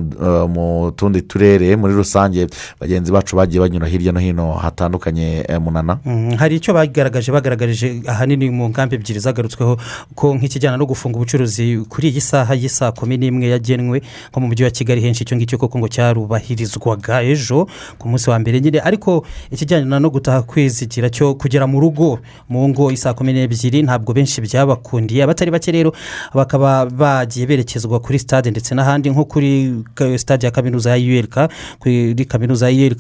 [0.88, 1.76] eh, tundi turere.
[1.76, 2.48] Muri rusange
[2.80, 5.98] bagenzi bacu bagiye banyura hirya no hino hatandukanye eh, munana.
[6.06, 9.78] Mm, hari icyo bagaragaje bagaragarije ahanini mu ngamba ebyiri zagarutsweho
[10.16, 14.64] ko nk'ikijyana no gufunga ubucuruzi kuri iyi saha y'isaa kumi n'imwe yagenwe nko mu mujyi
[14.64, 18.80] wa kigali henshi icyo ngicyo koko ngo cyarubahirizwaga ejo ku munsi wa mbere nyine.
[18.80, 24.14] Ariko ikijyanye no gutaha kwizigira cyo kugera mu rugo mu ngo isaa kumi n'ebyiri ntabwo
[24.14, 25.24] benshi byabakundiye.
[25.24, 25.92] Abatari bake rero
[26.34, 29.84] bakaba bagiye berekezwa kuri stade ndetse n'ahandi nko kuri
[30.18, 32.94] stade ya kaminuza ya urk kuri kaminuza ya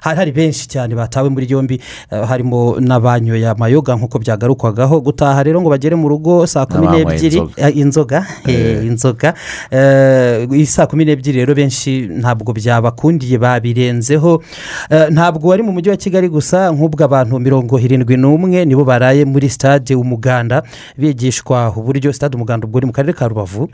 [0.00, 1.80] hari hari benshi cyane batawe muri yombi
[2.10, 7.36] eh, harimo n'abanyoye amayoga nk'uko byagarukwagaho gutaha rero ngo bagere mu rugo saa kumi n'ebyiri.
[7.38, 7.54] inzoga.
[7.68, 8.18] eh, inzoga?
[8.48, 9.34] Eh, inzoga.
[9.70, 14.42] Eh, saa kumi n'ebyiri rero benshi ntabwo byabakundiye babirenzeho.
[14.90, 19.24] Eh, ntabwo wari mu mujyi wa kigali gusa nk'ubwo abantu mirongo irindwi n'umwe nibo baraye
[19.24, 20.62] muri stade umuganda
[20.98, 23.68] bigishwa uburyo stade umuganda ubwo uri mu karere ka rubavu.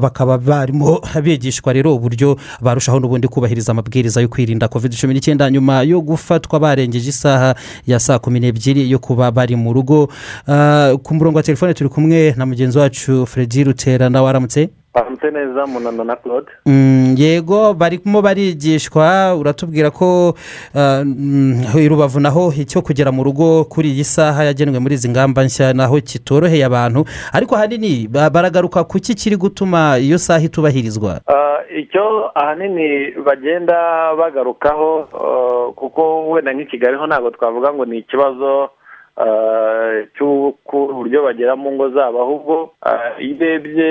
[0.00, 5.82] Bakaba barimo bigishwa rero uburyo barushaho n'ubundi kubahiriza amabwiriza yo kwirinda covid cumi n'icyenda nyuma
[5.82, 7.54] yo gufatwa barengeje isaha
[7.86, 10.08] ya saa kumi n'ebyiri yo kuba bari mu rugo.
[10.46, 15.30] Ah, ku murongo wa telefone turi kumwe na mugenzi wacu fredi rutera nawe aramutse baramutse
[15.30, 20.34] neza munana na claude Mm, yego barimo barigishwa uratubwira ko
[20.74, 25.08] ah, mm, i rubavu naho icyo kugera mu rugo kuri iyi saha yagenwe muri izi
[25.08, 27.04] ngamba nshya naho kitoroheye abantu.
[27.32, 31.20] Ariko ahanini ba- baragaruka ku ki kiri gutuma iyo saha itubahirizwa?
[31.26, 33.76] Ah, icyo ahanini bagenda
[34.18, 38.68] bagarukaho ah, kuko wenda nk'i kigali ho ntabwo twavuga ngo ni ikibazo
[39.18, 43.90] ah, cy'uburyo bagera mu ngo zabo ahubwo ah, iyo urebye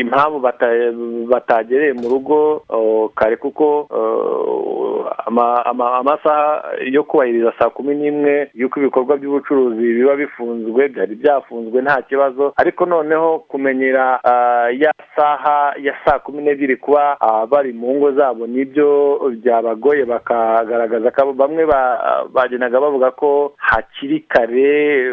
[0.00, 0.92] impamvu bata-
[1.28, 8.50] batagereye mu rugo oh, kare kuko oh, ama- ama- amasaha yo kubahiriza saa kumi n'imwe
[8.54, 12.52] y'uko ibikorwa by'ubucuruzi biba bifunzwe byari byafunzwe nta kibazo.
[12.56, 18.12] Ariko noneho kumenyera ah, ya saha ya saa kumi n'ebyiri kuba ah, bari mu ngo
[18.12, 24.35] zabo ni byo byabagoye bakagaragaza ko bamwe ba- bagendaga bavuga ko hakiri kare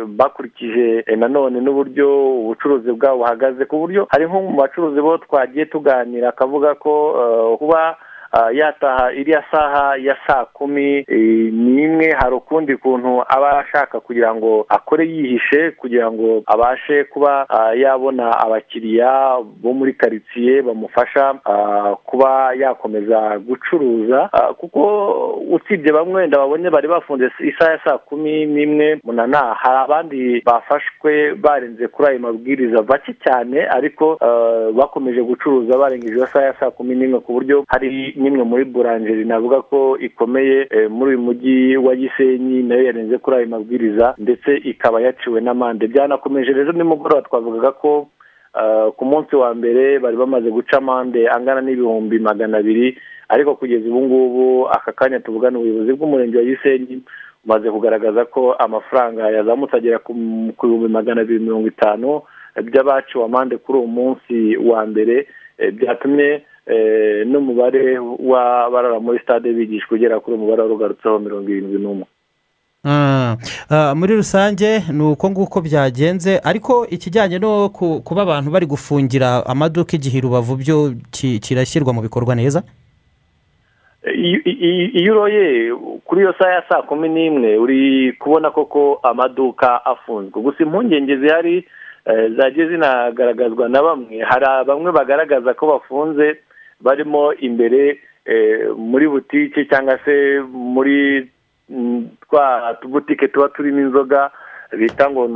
[0.07, 2.07] bakurikije eh, nanone n'uburyo
[2.41, 7.57] ubucuruzi bwabo buhagaze ku buryo hari nko mu bacuruzi bo twagiye tuganira akavuga ko eh,
[7.57, 7.97] kuba
[8.33, 14.35] ah, yataha iriya saha ya saa kumi eh, n'imwe hari ukundi kuntu aba ashaka kugira
[14.35, 21.95] ngo akore yihishe kugira ngo abashe kuba ah, yabona abakiriya bo muri karitsiye bamufasha ah,
[22.05, 24.29] kuba yakomeza gucuruza.
[24.57, 24.81] Kuko
[25.51, 31.35] usibye bamwe wenda babonye bari bafunze isaha ya saa kumi n'imwe munana hari abandi bafashwe
[31.35, 34.17] barenze kuri ayo mabwiriza bake cyane ariko
[34.73, 39.25] bakomeje gucuruza barengeje iyo saha ya saa kumi n'imwe ku buryo hari n'imwe muri buranjeri
[39.27, 44.15] navuga ko ikomeye eh, muri uyu mujyi wa gisenyi na yo yarenze kuri ayo mabwiriza
[44.17, 45.87] ndetse ikaba yaciwe n'amande.
[45.87, 48.07] Byanakomeje rero nimugoroba twavugaga ko
[48.53, 52.97] ah, ku munsi wa mbere bari bamaze guca amande angana n'ibihumbi magana abiri
[53.29, 57.01] ariko kugeza ubu ngubu aka kanya tuvugana ubuyobozi bw'umurenge wa gisenyi
[57.45, 60.13] bumaze kugaragaza ko amafaranga yazamutse agera ku
[60.63, 62.21] bihumbi magana abiri mirongo itanu
[62.61, 66.41] by'abaciwe amande kuri uwo munsi wa mbere eh, byatumye eh,
[67.27, 72.05] n'umubare w'abarara muri stade bigishwa ugera kuri umubare wari ugarutseho mirongo irindwi n'umwe.
[72.85, 73.37] Ah,
[73.69, 79.45] ah, muri rusange ni uko nguko byagenze ariko ikijyanye no ku- kuba abantu bari gufungira
[79.45, 82.63] amaduka igihe rubavu byo ki- kirashyirwa mu bikorwa neza?
[84.15, 85.71] Iyo uroye
[86.05, 90.41] kuri iyo saha ya saa kumi n'imwe uri kubona koko amaduka afunzwe.
[90.41, 91.63] Gusa impungenge zihari
[92.05, 94.19] eh, zagiye zinagaragazwa na bamwe.
[94.19, 96.35] Hari bamwe bagaragaza ko bafunze
[96.83, 101.29] barimo imbere eh, muri butike cyangwa se muri
[101.69, 104.31] mm, twa tubutike tuba turimo inzoga
[104.77, 105.27] bita ngo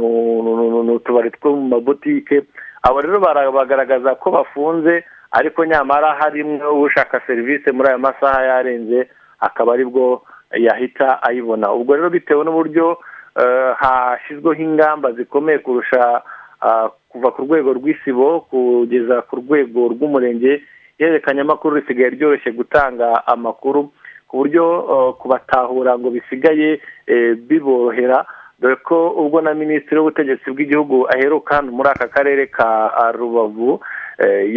[0.83, 2.43] ni utubari two mu mabutike
[2.83, 9.07] abo rero bara- bagaragaza ko bafunze ariko nyamara harimo ushaka serivisi muri ayo masaha yarenze
[9.39, 10.23] akaba ari bwo
[10.55, 11.71] yahita ayibona.
[11.73, 12.97] Ubwo rero bitewe n'uburyo
[13.35, 16.21] eh, hashyizweho ingamba zikomeye kurusha
[16.61, 20.63] ah, kuva ku rwego rw'isibo kugeza ku rwego rw'umurenge
[20.99, 23.91] ihererekanyamakuru risigaye ryoroshye gutanga amakuru
[24.27, 28.25] ku buryo eh, kubatahura ngo bisigaye eh, biborohera.
[28.59, 33.79] Dore ko ubwo na minisitiri w'ubutegetsi bw'igihugu aheruka hano muri aka karere ka ah, rubavu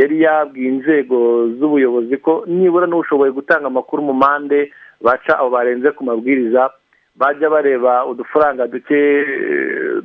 [0.01, 4.73] yari yabwiye inzego z'ubuyobozi ko nibura n'ushoboye gutanga amakuru mu mpande
[5.05, 6.73] baca abo barenze ku mabwiriza
[7.17, 8.97] bajya bareba udufaranga duke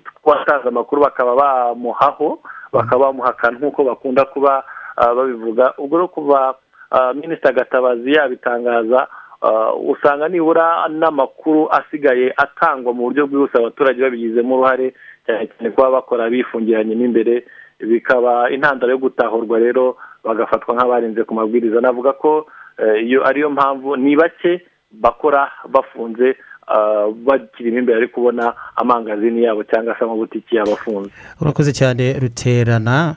[0.03, 2.39] tw'uwatanze amakuru bakaba bamuhaho
[2.73, 4.63] bakaba bamuhakana nk'uko bakunda kuba
[4.97, 6.55] babivuga ubwo rero kuva
[6.91, 9.07] ah, minisita gatabazi yabitangaza
[9.41, 14.93] ah, usanga nibura n'amakuru asigaye atangwa mu buryo bwihuse abaturage babigizemo uruhare
[15.25, 17.43] cyane cyane kuba bakora bifungiranye n'imbere
[17.79, 21.81] bikaba intandaro yo gutahurwa rero bagafatwa nk'abarenze ku mabwiriza.
[21.81, 22.47] Navuga ko
[22.79, 26.35] eh, iyo ariyo mpamvu ni bake bakora bafunze
[26.67, 33.15] ah, bakirimo imbere ari kubona amangazini yabo cyangwa se amabutiki yabo afunze urakoze cyane ruterana.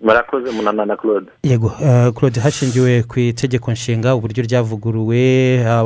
[0.00, 5.20] Murakoze munana na claude yego eh, claude hashingiwe ku itegeko nshinga uburyo ryavuguruwe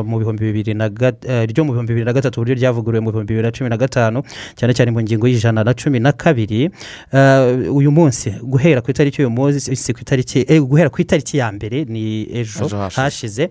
[0.04, 0.84] mu bihumbi bibiri na
[1.26, 3.76] eh, ryo mu bihumbi bibiri na gatatu uburyo ryavuguruwe mu bihumbi bibiri na cumi na
[3.76, 4.22] gatanu
[4.56, 6.70] cyane cyane mu ngingo y'ijana na cumi na kabiri
[7.12, 11.36] Eh, uyu munsi guhera ku itariki y'uyu munsi si ku itariki eh, guhera ku itariki
[11.38, 13.48] ya mbere ni ejo hashize.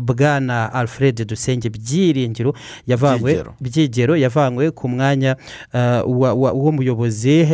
[0.00, 2.54] bwana alfred dusenge byiringiro
[2.86, 4.16] yavanywe Byigero.
[4.16, 5.36] yavanywe ku mwanya
[6.06, 7.46] wa- wa- w'umuyobozi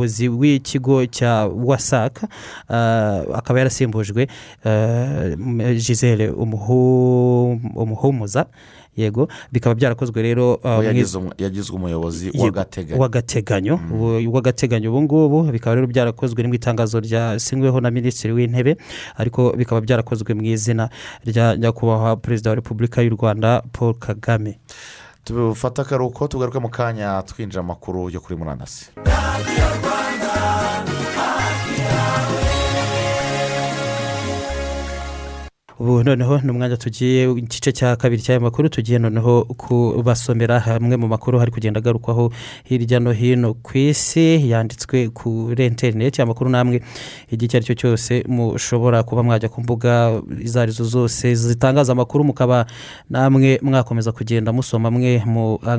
[0.00, 2.28] w'umuyobozi w'ikigo cya wasaka
[2.70, 4.26] eh, akaba yarasimbujwe
[4.64, 8.46] M- gisele Umuhu- umuhumuza
[8.96, 13.00] yego bikaba byarakozwe rero umu- yagizwe umuyobozi w'agateganyo.
[13.00, 18.76] w'agateganyo Ubu- w'agateganyo ubu ngubu bikaba rero byarakozwe mu itangazo ryasinyweho na minisitiri w'intebe
[19.16, 20.88] ariko bikaba byarakozwe mu izina
[21.24, 24.58] rya nyakubahwa perezida wa repubulika y'u rwanda paul kagame.
[25.24, 28.90] Tufate akaruhuko tugaruke mu kanya twinjira amakuru yo kuri murandasi.
[35.80, 41.08] Ubu noneho ni umwanya tugiye igice cya kabiri cy'aya makuru tugiye noneho kubasomera hamwe mu
[41.08, 42.32] makuru hari kugenda agarukwaho
[42.64, 46.82] hirya no hino ku isi yanditswe kuri interineti amakuru namwe
[47.32, 51.92] igihe icyo ari cyo cyose mushobora kuba mwajya ku mbuga izo ari zo zose zitangaza
[51.96, 52.66] amakuru mukaba
[53.10, 55.24] namwe mwakomeza kugenda musoma mwe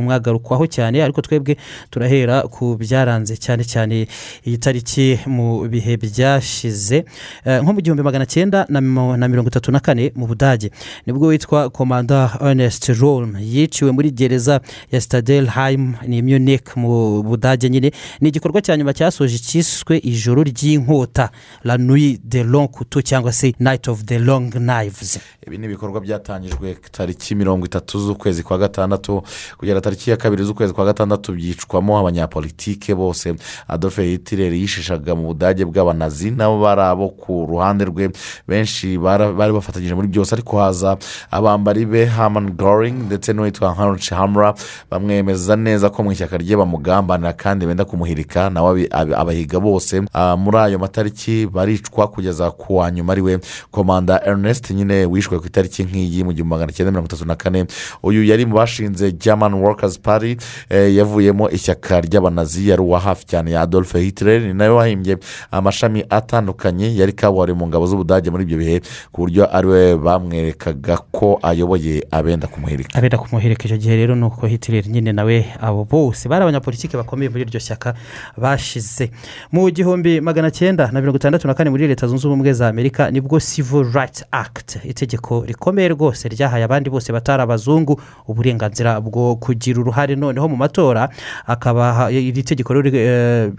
[0.02, 1.58] mwagarukwaho cyane ariko twebwe
[1.94, 4.08] turahera ku byaranze cyane cyane
[4.50, 7.06] iyi tariki mu bihe byashize
[7.46, 9.91] Eh, nko mu gihumbi magana cyenda na mirongo itatu na kane.
[10.16, 10.72] Mu budage.
[11.06, 14.62] Nibwo witwa komanda ernest ron yiciwe muri gereza
[14.92, 17.92] ya stadelheim ni munich mu budage nyine.
[18.22, 21.30] Ni igikorwa cya nyuma cyasoje cyiswe ijoro ry'inkota
[21.64, 25.20] la nuit de long couteau cyangwa se night of the long knives.
[25.48, 29.22] Ibi ni ibikorwa byatangijwe tariki mirongo itatu z'ukwezi kwa gatandatu
[29.58, 33.36] kugera tariki ya kabiri z'ukwezi kwa gatandatu byicwamo abanyapolitike bose.
[33.68, 38.10] Adolphe hitler yishishaga mu budage bw'abanazi nabo bari abo ku ruhande rwe.
[38.48, 39.52] Benshi bari
[39.82, 40.98] bafatanyije muri byose ariko haza
[41.32, 44.54] abambari be haman goring ndetse n'uwitwa heinrich hamra
[44.92, 50.02] bamwemeza neza ko mu ishyaka rye bamugambanira kandi benda kumuhirika nawe abahiga bose.
[50.14, 53.40] Ah, muri ayo matariki baricwa kugeza ku wa nyuma ari we
[53.72, 57.66] komanda ernest nyine wishwe ku itariki nk'iyi mu gihumbi magana cyenda mirongo itatu na kane.
[58.04, 60.38] Uyu yari mu bashinze german workers party
[60.70, 65.18] eh, yavuyemo ishyaka ry'abanazi yari uwa hafi cyane ya adolphe hitler ni nawe wahimbye
[65.52, 68.78] amashami atandukanye yari kabuhariwe mu ngabo z'ubudage muri ibyo bihe
[69.12, 74.26] ku buryo ari we bamwerekaga ko ayoboye abenda kumuhirika abenda kumuhereka icyo gihe rero ni
[74.26, 77.94] uko hitler nyine nawe abo bose bari abanyapolitiki bakomeye muri iryo shyaka
[78.38, 79.12] bashize.
[79.52, 83.12] Mu gihumbi magana cyenda na mirongo itandatu na kane muri leta zunze ubumwe za amerika
[83.12, 89.36] ni bwo civil rights act itegeko rikomeye rwose ryahaye abandi bose batari abazungu uburenganzira bwo
[89.36, 90.16] kugira uruhare.
[90.16, 91.10] Noneho mu matora
[91.48, 93.52] akaba iri tegeko eh,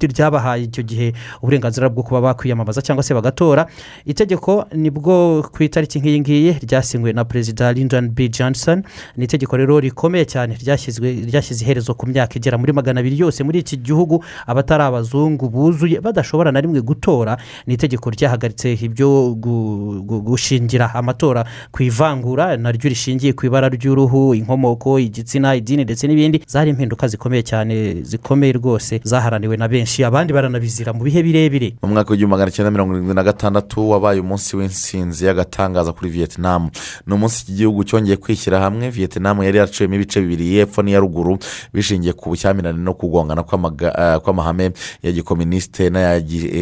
[0.00, 1.12] ryabahaye icyo gihe
[1.42, 3.66] uburenganzira bwo kuba bakwiyamamaza cyangwa se bagatora.
[4.04, 5.19] Itegeko ni bwo
[5.52, 8.28] ku itariki nk'iyi ngiyi ryasinywe na perezida lyndon b.
[8.28, 8.82] Johnson.
[9.16, 13.58] Ni itegeko rero rikomeye cyane ryashyize iherezo ku myaka igera muri magana abiri yose muri
[13.58, 14.24] iki gihugu.
[14.46, 17.36] Abatari abazungu buzuye badashobora na rimwe gutora.
[17.66, 24.34] Ni itegeko ryahagaritse ibyo gu- gu- gushingira amatora ku ivangura naryo rishingiye ku ibara ry'uruhu
[24.34, 26.42] inkomoko igitsina idini ndetse n'ibindi.
[26.46, 30.04] Zari impinduka zikomeye cyane zikomeye rwose zaharaniwe na benshi.
[30.04, 31.74] Abandi baranabizira mu bihe birebire.
[31.82, 36.70] Mu mwaka w'igihumbi magana cyenda mirongo irindwi na gatandatu wabaye umunsi w'insinzi y'agatangaza kuri vietnam.
[37.06, 38.90] Ni umunsi iki gihugu cyongeye kwishyira hamwe.
[38.90, 41.38] Vietnam yari yaraciyemo ibice bibiri y'epfo n'iya ruguru
[41.72, 44.72] bishingiye ku bushyamirane no kugongana eh, kw'amahame
[45.02, 46.20] ya gikominisite n'aya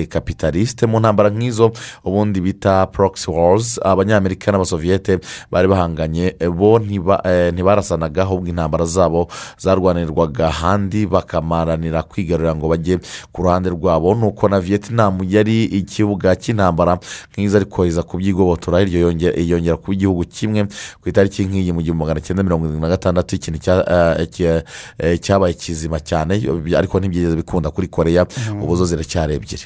[0.09, 1.72] kapitalisite mu ntambara nk'izo
[2.05, 5.18] ubundi bita proxy wars abanyamerika n'abasoviyete
[5.51, 9.28] bari bahanganye eh, bo ntiba- eh, ntibarasanaga ahubwo intambara zabo
[9.59, 12.99] zarwanirwaga ahandi bakamaranira kwigarurira ngo bajye
[13.32, 14.14] ku ruhande rwabo.
[14.14, 16.99] Nuko na vietnam yari ikibuga cy'intambara
[17.32, 18.03] nk'izo ariko iza
[18.33, 20.66] kubyigobotora iryo yonge- yongera kuba igihugu kimwe
[21.03, 24.62] ku itariki nk'iyi mu gihumbi magana cyenda mirongo irindwi na gatandatu ikintu eh,
[24.99, 26.35] eh, cyabaye kizima cyane
[26.76, 28.62] ariko ntibyigeze bikunda kuri koreya Mhm.
[28.62, 29.64] ubu zo ziracyari ebyiri.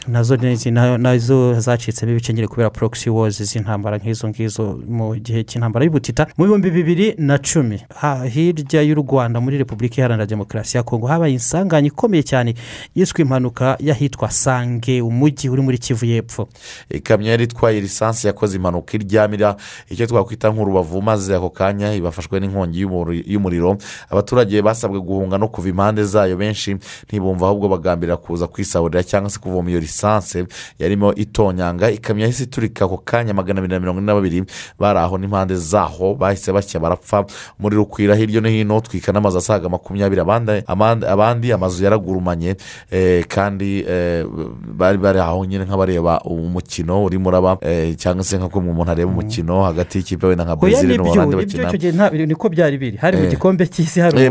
[0.98, 6.44] Nazo zacitsemo ibice nyine kubera proxy wars z'intambara nk'izo ngizo mu gihe cy'intambara y'ubutita mu
[6.46, 7.80] bihumbi bibiri na cumi.
[8.32, 12.54] Hirya y'u rwanda muri repubulika iharanira demokarasi ya kongo habaye insanganya ikomeye cyane
[12.94, 16.48] yiswe impanuka y'ahitwa sange umujyi uri muri kivu y'epfo.
[16.90, 18.96] Ikamyo yari itwaye lisansi yakoze impanuka.
[18.96, 19.56] Iryamira
[19.90, 23.76] icyo twakwita nk'urubavu maze ako kanya ibafashwe n'inkongi y'umuri- y'umuriro.
[24.10, 26.36] Abaturage basabwe guhunga no kuva impande zayo.
[26.36, 26.76] Benshi
[27.08, 30.44] ntibumva ahubwo bagambirira kuza kwisahurira cyangwa se kuvoma iyo lisansi.
[30.78, 34.44] Yarimo itonyanga ikamyo yahise iturika ako kanya magana abiri na mirongo ine na babiri.
[34.78, 37.24] Bari aho n'impande zaho bahise bashya barapfa.
[37.58, 40.20] Umuriro ukwira hirya no hino utwika n'amazu asaga makumyabiri.
[40.20, 42.56] Abandi amazu yaragurumanye
[42.90, 44.26] eh, kandi eh,
[44.76, 49.62] bari bari aho nyine nk'abareba umukino urimo uraba eh, cyangwa se nk'uko umuntu areba umukino
[49.64, 51.68] hagati y'ikipe wenda nka brezil n'ubuholandi bakina.
[51.68, 52.96] icyo gihe nta- niko byari biri.
[52.96, 53.30] Hari mu Eh.
[53.30, 54.30] gikombe cy'isi hari Eh,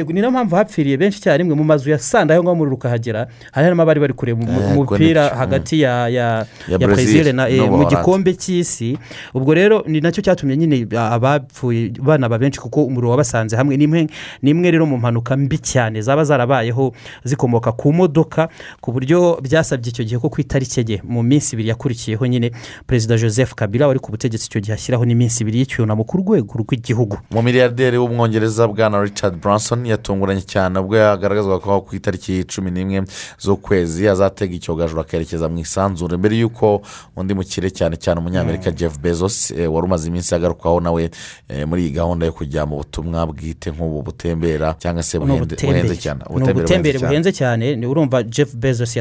[0.00, 2.74] Eh, ni na yo mpamvu hapfiriye benshi icyarimwe mu mazu ya sanda aho ngaho umuriro
[2.76, 6.46] ukahagera hari harimo abari bari kureba umu- umupira hagati ya ya
[6.78, 7.34] brezil
[7.70, 8.98] mu gikombe cy'isi.
[9.34, 13.76] Ubwo rero ni na cyo cyatumye nyine abapfuye banaba benshi kuko umuriro wabasanze hamwe.
[13.76, 14.06] Ni imwe
[14.42, 16.92] ni imwe rero mu mpanuka mbi cyane zaba zarabayeho
[17.24, 18.48] zikomoka ku modoka
[18.80, 22.50] ku buryo byasabye icyo gihe ko ku itariki ye mu minsi ibiri yakurikiyeho nyine
[22.86, 27.18] perezida joseph kabila wari ku butegetsi icyo gihe ashyiraho n'iminsi ibiri y'icyunamo ku rwego rw'igihugu.
[27.30, 33.04] Umumiliyarderi w'umwongereza bwana richard branson yatunguranye cyane ubwo yagaragazwa ko ku itariki cumi n'imwe
[33.38, 36.16] z'ukwezi azatega icyogajuru akerekeza mu isanzure.
[36.16, 36.82] Mbere y'uko
[37.16, 41.10] undi mukire cyane cyane umunyamerika jeff bezos eh, wari umaze iminsi agarukwaho nawe
[41.48, 46.20] eh, muri iyi gahunda yo kujya mu butumwa bwite nk'ubu butembera cyangwa se buhenze cyane.
[46.30, 47.86] Ubutembere buhenze cyane.
[47.86, 48.96] urumva jeff bezos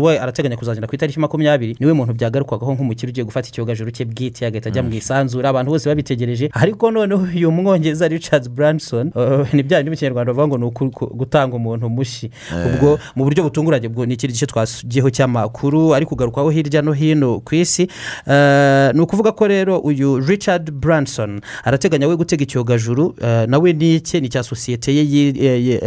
[0.00, 4.04] we arateganya kuzagenda ku itariki makumyabiri ni we muntu byagarukwagaho nk'umukire ugiye gufata icyogajuru cye
[4.04, 6.48] bwite agahita ajya mu isanzura abantu bose babitegereje.
[6.52, 10.90] Ariko noneho uyu mwongereza richard branson uh, ni bya bindi mu kinyarwanda bavuga ngo ni
[11.14, 12.30] gutanga umuntu mushyi.
[12.52, 12.66] Eh.
[12.74, 17.40] ubwo mu buryo butunguranye ubwo ni ikindi gice twasugiyeho cy'amakuru ari kugarukwaho hirya no hino
[17.40, 17.88] ku isi.
[18.26, 23.14] Eh, ni ukuvuga ko rero uyu richard branson arateganya we gutega icyogajuru.
[23.22, 25.80] Eh, nawe ni icye ni icya sosiyete ye yi- yi-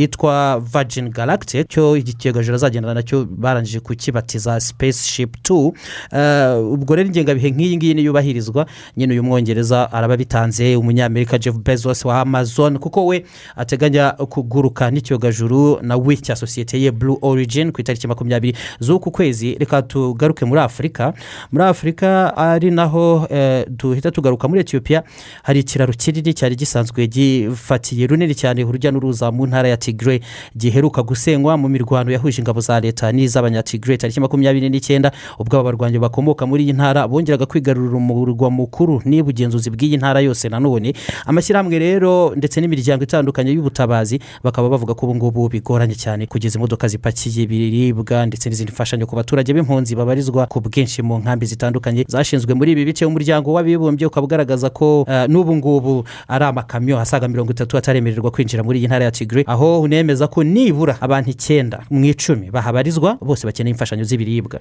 [0.00, 5.72] yitwa virgin galactic cyo iki cyogajuru azagendana na cyo barangije kukibatiza spaceship two.
[6.12, 12.04] Eh, ubwo rero ingengabihe nk'iyi ngiyi niyubahirizwa nyine uyu mwongereza araba bitanze umunyamerika jeff bezos
[12.04, 13.24] wa amazon kuko we
[13.56, 19.54] ateganya kuguruka n'icyogajuru nawe cya sosiyete ye blue origin ku itariki makumyabiri z'uku kwezi.
[19.58, 21.12] Reka tugaruke muri afurika
[21.52, 25.02] muri afurika ari naho eh, duhita tugaruka muri etiyopiya
[25.42, 30.20] hari ikiraro kinini cyari gisanzwe gifatiye runini cyane urujya n'uruza mu ntara ya tigre
[30.56, 35.98] giheruka gusenywa mu mirwano yahuje ingabo za leta n'iz'abanyatigre tariki makumyabiri n'icyenda ubwo aba barwanyi
[35.98, 39.02] bakomoka muri iyi ntara bongeraga kwigarurira umurwa mukuru.
[39.04, 40.92] N'ubugenzuzi bw'iyi ntara yose nanone
[41.26, 46.88] amashyirahamwe rero ndetse n'imiryango itandukanye y'ubutabazi bakaba bavuga ko ubu ngubu bigoranye cyane kugeza imodoka
[46.88, 52.04] zipakiye ibiribwa ndetse n'izindi mfashanyo ku baturage b'impunzi babarizwa ku bwinshi mu nkambi zitandukanye.
[52.08, 57.28] Zashinzwe muri ibi bice umuryango w'abibumbye ukaba ugaragaza ko eh, n'ubu ngubu ari amakamyo asaga
[57.28, 61.82] mirongo itatu ataremererwa kwinjira muri iyi ntara ya tigre aho unemeza ko nibura abantu icyenda
[61.90, 64.60] mu icumi bahabarizwa bose bakeneye imfashanyo z'ibiribwa.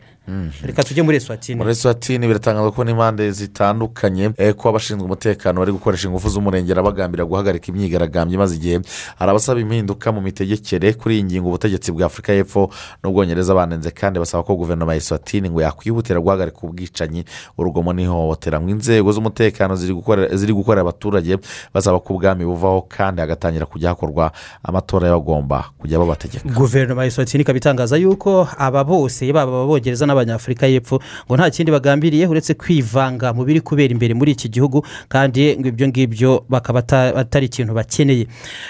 [0.63, 1.59] Reka tujye muri eswatini.
[1.73, 7.25] Muri eswatini biratangazwa ko n'impande zitandukanye eh, ko abashinzwe umutekano bari gukoresha ingufu z'umurengera bagambira
[7.25, 8.79] guhagarika imyigaragambyo imaze igihe.
[9.17, 12.69] Hari abasaba impinduka mu mitegekere kuri iyi ngingo ubutegetsi bwa afurika y'epfo
[13.03, 17.25] n'ubwongereza banenze kandi basaba ko guverinoma ya eswatini ngo yakwihutira guhagarika ubwicanyi
[17.57, 21.37] urugomo n'ihohotera ngo inzego z'umutekano ziri gukorera- abaturage
[21.73, 24.31] basaba ko ubwami buvaho kandi hagatangira kujya hakorwa
[24.63, 26.49] amatora y'abagomba kujya babategeka.
[26.53, 31.62] Guverinoma ya eswatini ikaba itangaza yuko aba bose baba ababongereza n'abanyafurika y'epfo ngo nta kindi
[31.71, 36.79] bagambiriye uretse kwivanga mu biri kubera imbere muri iki gihugu kandi ngo ibyo ngibyo bakaba
[36.79, 38.27] ata- atari ikintu bakeneye.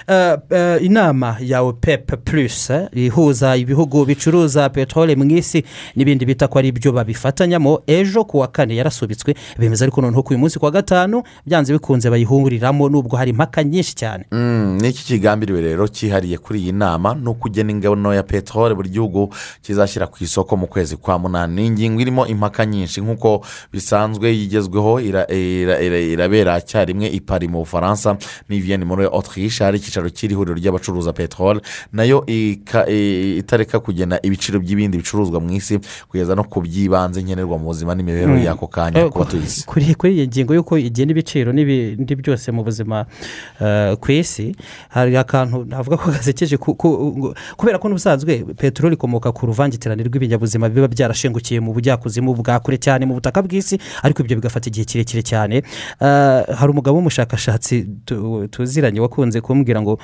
[0.07, 5.63] Eh, eh, inama ya opep plus eh, ihuza ibihugu bicuruza peteroli mu isi
[5.95, 9.35] n'ibindi bita ko ari byo babifatanyamo ejo ku wa kane yarasubitswe.
[9.59, 13.63] Bemeza ariko noneho ku uyu munsi ku wa gatanu byanze bikunze bayihuriramo nubwo hari impaka
[13.63, 14.25] nyinshi cyane.
[14.31, 19.29] Mm, n'iki kigambiriwe rero cyihariye kuri iyi nama ni ukugena ingano ya peteroli buri gihugu
[19.61, 21.55] kizashyira ku isoko mu kwezi kwa munani.
[21.55, 22.82] Ni ingingo irimo impaka nyinshi.
[23.01, 28.17] Nk'uko bisanzwe yigezweho ira- ira- ira- irabera icyarimwe i Paris mu bufaransa
[28.49, 29.63] n'i Vienne muri autriche.
[29.63, 31.59] Hari icyicaro cy'ihuriro ry'abacuruza peteroli
[31.93, 32.23] na yo
[33.39, 35.79] itareka kugena ibiciro by'ibindi bicuruzwa mu isi
[36.09, 38.43] kugeza no ku by'ibanze nkenerwa mu buzima n'imibereho Mm.
[38.45, 42.63] y'ako kanya Eh, ku batuye isi kuri iyi ngingo y'uko igena ibiciro n'ibindi byose mu
[42.63, 43.05] buzima
[43.61, 44.55] eh, ku isi
[44.89, 46.57] hari akantu navuga ko gasekeje
[47.57, 53.05] kubera ko n'ubusanzwe peteroli ikomoka ku ruvangitirane rw'ibinyabuzima biba byarashengukiye mu bujyakuzimu bwa kure cyane
[53.05, 55.55] mu butaka bw'isi ariko ibyo bigafata igihe kirekire cyane.
[56.01, 59.99] Eh, hari umugabo w'umushakashatsi tu- tuziranye wakunze kumbwira ngo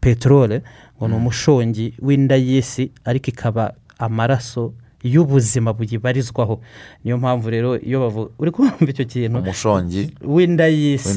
[0.00, 0.60] peteroli
[0.98, 6.60] ngo ni umushongi w'inda y'isi ariko ikaba amaraso y'ubuzima buyibarizwaho.
[7.04, 9.38] Niyo mpamvu rero iyo bavuga uri kumva icyo kintu?
[9.38, 11.08] Umushongi w'inda y'isi.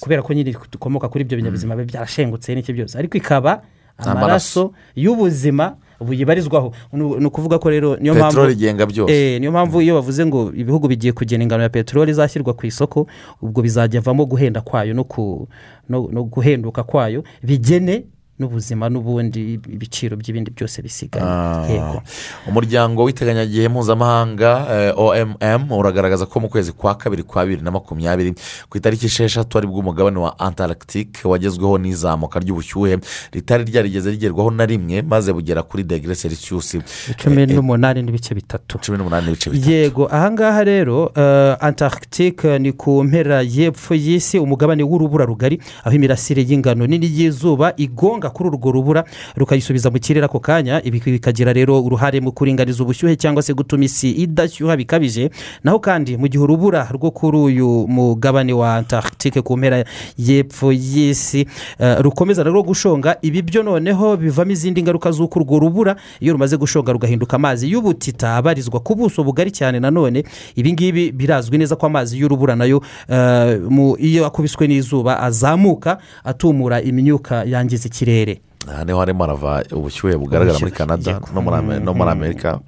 [0.00, 2.94] kubera ko nyine dukomoka kuri ibyo binyabuzima biba byarashengutse n'iki byose.
[2.98, 3.62] Ariko ikaba
[3.98, 9.12] amaraso y'ubuzima buyibarizwaho ni ukuvuga ko rero niyo mpamvu Peteroli igenga byose.
[9.34, 13.06] Eh, niyo mpamvu iyo bavuze ngo ibihugu bigiye kugena ingano ya peteroli izashyirwa ku isoko
[13.42, 15.48] ubwo bizajya avamo guhenda kwayo no ku-
[15.88, 18.04] no- no guhenduka kwayo bigene
[18.44, 21.24] n'ubuzima n'ubundi ibiciro by'ibindi byose bisigaye.
[21.24, 22.02] Ah, yego.
[22.48, 28.34] Umuryango w'iteganyagihe mpuzamahanga eh, omm uragaragaza ko mu kwezi kwa kabiri kwa bibiri na makumyabiri
[28.68, 32.98] ku itariki esheshatu ari bwo umugabane wa antarctique wagezweho n'izamuka ry'ubushyuhe
[33.32, 36.76] ritari ryarigeze rigerwaho na rimwe maze bugera kuri degere celsius.
[37.16, 38.78] Cumi n'umunani n'ibice bitatu.
[38.78, 39.70] cumi n'umunani n'ibice bitatu.
[39.70, 40.04] Yego.
[40.10, 41.12] Ahangaha rero
[41.60, 48.30] antarctique ni ku mpera y'epfo y'isi umugabane w'urubura rugari aho imirasire y'ingano nini y'izuba igonga
[48.34, 49.04] kuri urwo rubura
[49.38, 50.82] rukayisubiza mu kirere ako kanya.
[50.82, 55.30] Ibi bikagira rero uruhare mu kuringaniza ubushyuhe cyangwa se gutuma isi idashyuha bikabije.
[55.62, 59.84] Naho kandi mu gihe urubura rwo kuri uyu mugabane wa antarctique ku mpera
[60.18, 61.46] y'epfo y'isi
[61.78, 63.16] uh, rukomeza rero gushonga.
[63.22, 68.36] Ibi byo noneho bivamo izindi ngaruka z'uko urwo rubura iyo rumaze gushonga rugahinduka amazi y'ubutita
[68.36, 70.24] abarizwa ku buso bugari cyane nanone
[70.56, 73.60] ibi ngibi birazwi neza ko amazi y'urubura na yo eh,
[73.98, 78.13] iyo akubiswe n'izuba azamuka atumura imyuka yangiza ikirere.
[78.14, 82.60] kirere aha ni ho harimo harava ubushyuhe bugaragara muri canada no muri muri amerika.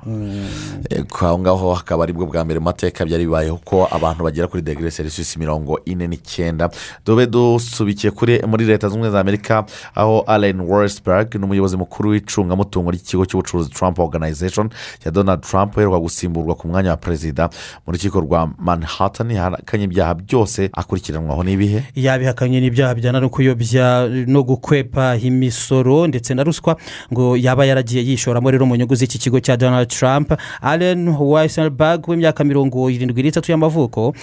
[1.09, 4.63] Ko aho ngaho hakaba ari bwo bwa mbere mateka byari bibayeho ko abantu bagera kuri
[4.63, 6.69] degere selisiyusi mirongo ine n'icyenda.
[7.07, 12.11] Dube dusubikiye kuri muri leta zunze ubumwe za amerika aho allen warisberg ni umuyobozi mukuru
[12.11, 14.69] w'icungamutungo ry'ikigo cy'ubucuruzi trump organization
[15.05, 17.49] ya donald trump uheruka gusimburwa ku mwanya wa perezida
[17.87, 19.31] mu rukiko rwa manhattan.
[19.31, 21.45] Yahakanye ibyaha byose akurikiranwaho.
[21.45, 26.77] N'ibihe yabihakanye n'ibyaha bijyana no kuyobya no gukwepa imisoro ndetse na ruswa
[27.13, 30.33] ngo yaba yaragiye yishoramo rero mu nyungu z'iki kigo cya donald trump.
[30.63, 34.15] Allen weisselberg w'imyaka mirongo irindwi n'itatu y'amavuko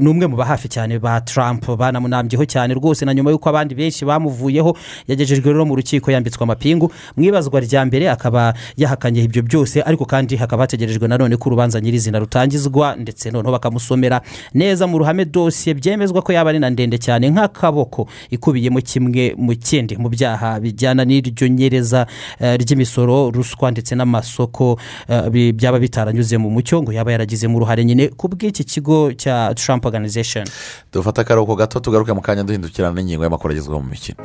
[0.00, 4.04] ni umwe mu bahafi cyane ba trump banamunambyeho cyane rwose na nyuma y'uko abandi benshi
[4.04, 4.76] bamuvuyeho
[5.08, 6.92] yagejejwe rero mu rukiko yambitswe amapingu.
[7.16, 11.80] Mu ibazwa rya mbere akaba yahakanye ibyo byose ariko kandi hakaba hategerejwe nanone ko urubanza
[11.80, 14.20] nyirizina rutangizwa ndetse noneho bakamusomera
[14.54, 19.54] neza mu ruhame dosiye byemezwa ko yaba ari na ndende cyane nk'akaboko ikubiyemo kimwe mu
[19.56, 22.06] kindi mu byaha bijyana n'iryo nyereza
[22.40, 28.08] eh, ry'imisoro ruswa ndetse n'amasoko eh, byaba bitaranyuze mu mucyo ngo yaba yaragizemo uruhare nyine
[28.12, 30.44] ku bw'iki kigo cya trump organization.
[30.92, 34.20] Dufata akaruhuko gato tugaruke mu kanya duhindukirana n'ingingo y'amakuru agezweho mu mikino.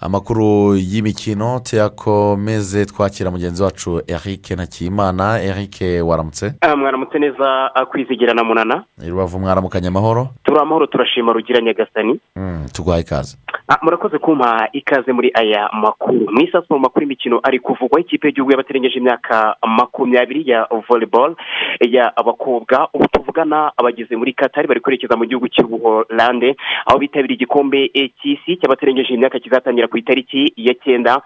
[0.00, 5.74] Amakuru y'imikino tuyakomeze twakira mugenzi wacu eric ntakiyimana eric
[6.08, 6.52] waramutse?
[6.60, 8.84] Ah, mwaramutse neza ah, kwizigira na munana.
[9.08, 10.28] Rubavu mwaramukanye amahoro?
[10.44, 12.20] Turi amahoro turashima rugira nyagasani.
[12.36, 13.36] Mm, tuguhaye ikaze.
[13.68, 16.26] Ah, murakoze kumpa ikaze muri aya makuru.
[16.32, 21.36] Mu isasu mu makuru y'imikino ari kuvugwaho ikipe y'igihugu y'abatarengeje imyaka makumyabiri ya volleyball
[21.80, 28.10] y'abakobwa ubu tuvugana abageze muri katari bari kwerekeza mu gihugu cy'ubuholande aho bitabiriye igikombe eh,
[28.22, 31.22] cy'isi cy'abatarengeje imyaka kizatangira ku itariki ya cyenda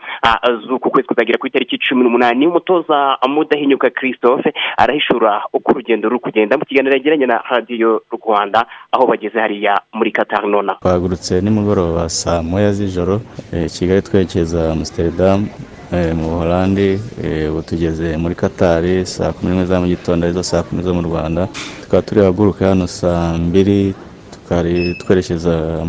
[0.67, 6.57] z'uku kwezi kuzagera ku itariki cumi n'umunani umutoza mudahinyuka christophe arahishura uko urugendo ruri kugenda.
[6.59, 12.43] Mu kiganiro yagiranye na radiyo rwanda aho bageze hariya muri katari nona twahagurutse nimugoroba saa
[12.43, 13.21] moya z'ijoro
[13.53, 15.47] eh, kigali twerekeza amsterdam
[15.93, 20.35] eh, mu buholandi eh, ubu tugeze muri katari saa kumi n'imwe za mu gitondo ari
[20.35, 21.49] zo saa kumi zo mu rwanda.
[21.83, 23.95] Tukaba turi buhaguruke hano saa mbiri
[24.33, 25.85] tukari twerekeza eh,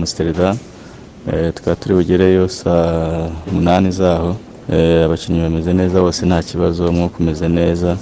[1.54, 4.36] tukaba turi bugereyo saa umunani zaho.
[4.72, 7.98] Eh, abakinnyi bameze neza bose nta kibazo umwuka umeze neza.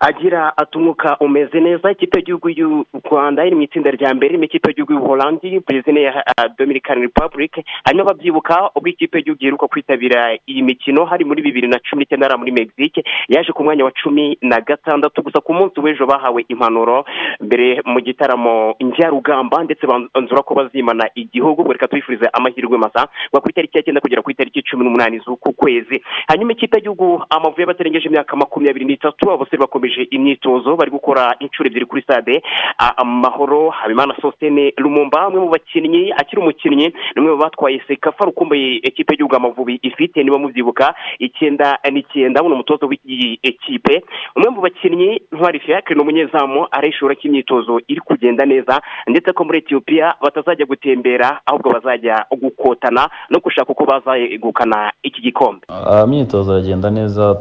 [0.00, 4.44] Agira ati umwuka umeze neza ikipe y'igihugu y'u rwanda iri mu itsinda rya mbere irimo
[4.44, 7.52] ikipe y'igihugu y'ubuholandi perezida ya ah, dominican republic.
[7.84, 12.36] Hanyuma babyibuka ubwo ikipe y'igihugu iheruka kwitabira iyi mikino hari muri bibiri na cumi n'icyenda
[12.38, 13.02] muri mexique.
[13.28, 17.04] Yaje ku mwanya wa cumi na gatandatu gusa ku munsi w'ejo bahawe impanuro
[17.40, 21.72] mbere mu gitaramo njyarugamba ndetse banzura ko bazimana igihugu.
[21.72, 25.52] Reka tubifurize amahirwe masa kuva ku itariki ya cyenda kugera ku itariki cumi n'umunani z'uku
[25.52, 26.02] kwezi.
[26.28, 31.86] Hanyuma ikipe y'igihugu amavubi y'abatarengeje imyaka makumyabiri n'itatu abasore bakomeje imyitozo bari gukora inshuro ebyiri
[31.86, 32.42] kuri stade.
[32.78, 38.24] Ah, amahoro habimana sositene lumumba umwe mu bakinnyi akiri umukinnyi ni umwe mu batwaye sekafa
[38.24, 44.02] rukumbuye ekipe y'igihugu amavubi ifite niba mubyibuka icyenda n'icyenda buno umutoza w'iyi ekipe.
[44.36, 49.44] Umwe mu bakinnyi ntwari fiacre ni umunyezamu arayishura ko imyitozo iri kugenda neza ndetse ko
[49.44, 55.66] muri etiyopiya batazajya gutembera ahubwo bazajya gukotana no gushaka uko bazegukana iki gikombe.
[55.68, 57.36] Ah, imyitozo iragenda neza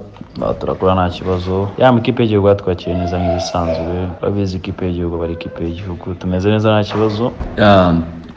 [0.45, 1.69] ah, turakora nta kibazo.
[1.77, 6.05] Ya ikipe y'igihugu batwakiriye neza nk'ibisanzwe babizi ikipe y'igihugu bari ikipe y'igihugu.
[6.19, 7.25] Tumeze neza nta kibazo?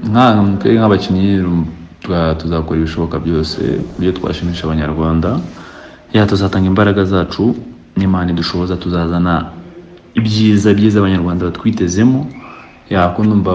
[0.08, 1.44] Nk'abakinnyi
[2.38, 5.30] tuzakora ibishoboka byose ku buryo twashimisha abanyarwanda.
[6.12, 7.54] Ya tuzatanga imbaraga zacu
[7.96, 9.34] n'imana idushoboza tuzazana
[10.18, 12.26] ibyiza byiza abanyarwanda batwitezemo.
[13.22, 13.52] Numva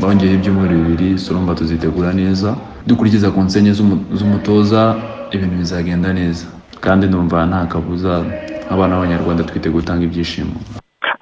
[0.00, 2.54] bongeyeho ibyumweru bibiri so urumva tuzitegura neza.
[2.86, 4.94] Dukurikiza konsenye z'umu- z'umutoza
[5.32, 6.46] ibintu bizagenda neza.
[6.84, 8.12] Kandi numva nta kabuza
[8.66, 10.54] nk'abana b'abanyarwanda twiteguye gutanga ibyishimo.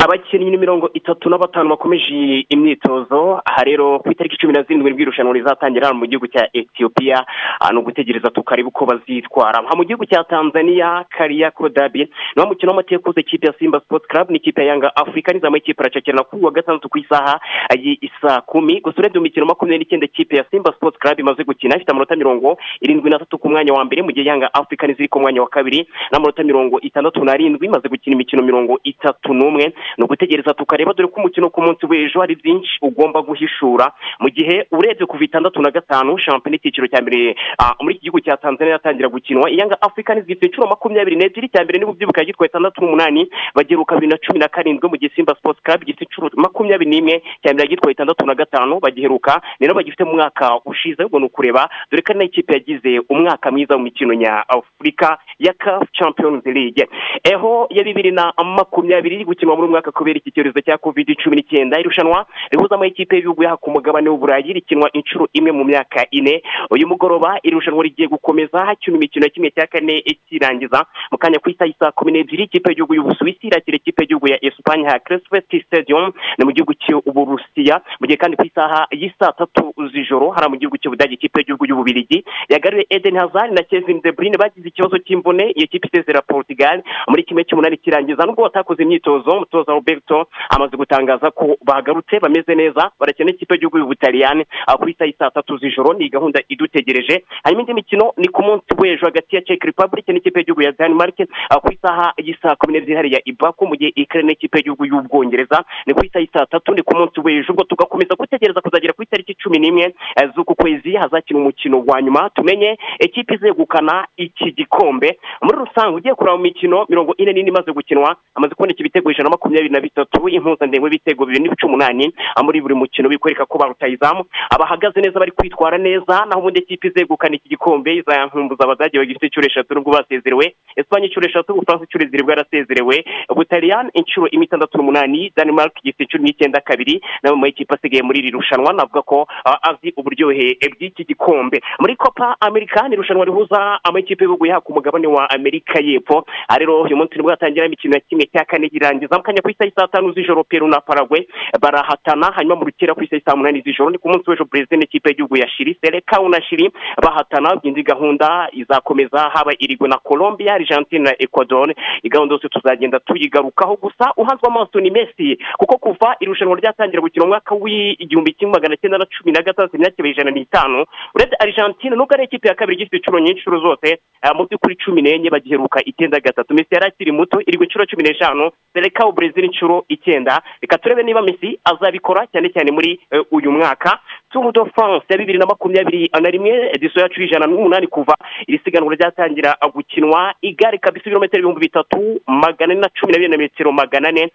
[0.05, 4.91] Abakinnyi ni mirongo itatu na batanu bakomeje imyitozo aha rero ku itariki cumi na zirindwi
[4.91, 7.25] ni bwo irushanwa rizatangira mu gihugu cya etiyopiya
[7.73, 9.65] ni ugutegereza tukareba uko bazitwara.
[9.65, 14.07] Aha mu gihugu cya tanzania kariya kodabi niwo mukino w'amateka uhuza ikipe ya simba sports
[14.07, 17.41] club n'ikipe ya yanga afurika n'izamu ikipe aracakirana kuri uwa gatandatu ku isaha
[17.73, 18.81] y'isaa kumi.
[18.81, 22.17] Gusa urebye mu mikino makumyabiri n'icyenda ikipe ya simba sports club imaze gukina ifite amanota
[22.17, 25.49] mirongo irindwi n'atatu ku mwanya wa mbere mu gihe yanga afurika n'iziri ku mwanya wa
[25.49, 29.73] kabiri n'amanota mirongo itandatu n'arindwi imaze gukina imikino mirongo itatu n'umwe.
[29.99, 33.93] Ni ugutegereza tukareba dore ko umukino ku munsi w'ejo hari byinshi ugomba guhishura.
[34.21, 38.21] Mu gihe urebye kuva itandatu na gatanu shampiyona icyiciro cya mbere ah, muri iki gihugu
[38.21, 39.51] cya tanzania yatangira gukinwa.
[39.51, 44.11] Iyanga afurika n'izifite inshuro makumyabiri n'ebyiri cya mbere niba ubyibuka yagitwaye itandatu n'umunani bageruka bibiri
[44.13, 47.65] na cumi na karindwi mu gihe simba sports club gifite inshuro makumyabiri n'imwe cya mbere
[47.67, 52.13] yagitwaye itandatu na gatanu bagiheruka nabo bagifite mu mwaka ushize ubwo ni ukureba dore ko
[52.13, 56.87] ari ikipe yagize umwaka mwiza mu mikino nyafurika ya caf champions league.
[57.25, 61.37] Eho ya bibiri na makumyabiri iri gukinwa muri mwaka kubera iki cyorezo cya covid cumi
[61.37, 61.81] n'icyenda.
[61.81, 66.43] Irushanwa rihuza amakipe y'ibihugu yaha ku mugabane w'uburayi rikinwa inshuro imwe mu myaka ine.
[66.71, 71.39] Uyu mugoroba iri rushanwa rigiye gukomeza hakinwa imikino ya kimwe cya kane ikirangiza mu kanya
[71.39, 75.61] ku isaha saa kumi n'ebyiri ikipe y'igihugu y'ubusuwisi irakira ikipe y'igihugu ya esipanye ha kirisipeti
[75.67, 80.57] stadium ni mu gihugu cy'uburusiya mu gihe kandi ku isaha y'isaa tatu z'ijoro hari mu
[80.57, 84.37] gihugu cy'ubudage ikipe y'igihugu y'ububirigi yagariwe eden hazard na kevin de bruyne.
[84.41, 86.83] Bagize ikibazo cy'imvune iyo kipe isezera portugal.
[87.09, 88.25] Muri kimwe cy'umunani kirangiza.
[88.25, 94.45] Nubwo batakoze imyitozo umutoza roberto amaze gutangaza ko bagarutse bameze neza barakina ikipe y'igihugu y'ubutaliyani.
[94.81, 97.25] Ku isaha y'isaa tatu z'ijoro ni gahunda idutegereje.
[97.45, 101.17] Hanyuma indi mikino ni ku munsi w'ejo hagati ya czech republic n'ikipe y'igihugu ya denmark.
[101.63, 105.65] Ku isaha y'isaa kumi n'ebyiri hariya ibaku mu gihe ikare n'ikipe y'igihugu y'ubwongereza.
[105.87, 107.53] Ni ku isaha y'isaa tatu ni ku munsi w'ejo.
[107.53, 112.31] Ubwo tugakomeza gutegereza kuzagera ku itariki cumi n'imwe eh, z'uku kwezi hazakina umukino wa nyuma.
[112.31, 115.19] Tumenye ikipe izegukana iki gikombe.
[115.43, 119.25] Muri rusange ugiye kureba mu mikino mirongo ine n'ine imaze gukinwa amaze kuboneka ibitego ijana
[119.25, 119.54] na makumyabiri.
[119.63, 122.13] Na bitatu impuzandengo y'ibitego bibiri n'ibice umunani
[122.45, 127.35] muri buri mukino bikwereka ko barutayizamu abahagaze neza bari kwitwara neza naho ubundi ikipe izegukana
[127.37, 130.55] iki gikombe izankumbuza abadage bagifite inshuro eshatu nubwo basezerewe.
[130.77, 136.61] Esipanye inshuro eshatu ubufaransa inshuro zirindwi yarasezerewe ubutaliyani inshuro itandatu n'umunani denmark gifite inshuro n'icyenda
[136.61, 139.27] kabiri nawe mu ikipe asigaye muri iri rushanwa navuga ko
[139.63, 141.61] azi uburyohe bw'iki gikombe.
[141.81, 146.27] Muri copa america ni irushanwa rihuza amakipe y'ibihugu yaha ku mugabane wa amerika y'epfo.
[146.59, 149.51] Rero uyu munsi ni bwo hatangira imikino ya kimwe cya kane irangiza mu kanya ku
[149.53, 151.29] isaha saa tanu z'ijoro peru na paragwe
[151.61, 155.09] barahatana hanyuma mu rukera ku isaha saa munani z'ijoro ni ku munsi w'ejo perezida n'ikipe
[155.13, 156.71] y'igihugu ya shiri serekawu na shiri
[157.03, 161.69] bahatana indi gahunda izakomeza haba irigwe na colombia argentine na ecuador
[162.05, 167.29] gahunda yose tuzagenda tuyigarukaho gusa uhanzwe amaso ni messi kuko kuva irushanwa ryatangira gukina mu
[167.29, 170.85] mwaka w'igihumbi kimwe magana cyenda na cumi na gatandatu imyaka ijana n'itanu
[171.15, 173.89] urebye argentine nubwo ari ikipe ya kabiri igifite inshuro nyinshi inshuro zose
[174.23, 178.03] eh, mu by'ukuri cumi n'enye bagiheruka icyenda gatatu messi yari akiri muto irigwa inshuro cumi
[178.03, 180.43] n'eshanu serekawu brezil inshuro icyenda.
[180.63, 183.99] Reka turebe niba messi azabikora cyane cyane muri eh, uyu mwaka.
[184.35, 188.17] Tour de france ya bibiri na makumyabiri na rimwe ediso yacu y'ijana n'umunani kuva
[188.49, 193.31] iri siganwa ryatangira gukinwa igare kabisa ibirometero ibihumbi bitatu magana ane na cumi na bibiri
[193.31, 194.33] na metero magana ane.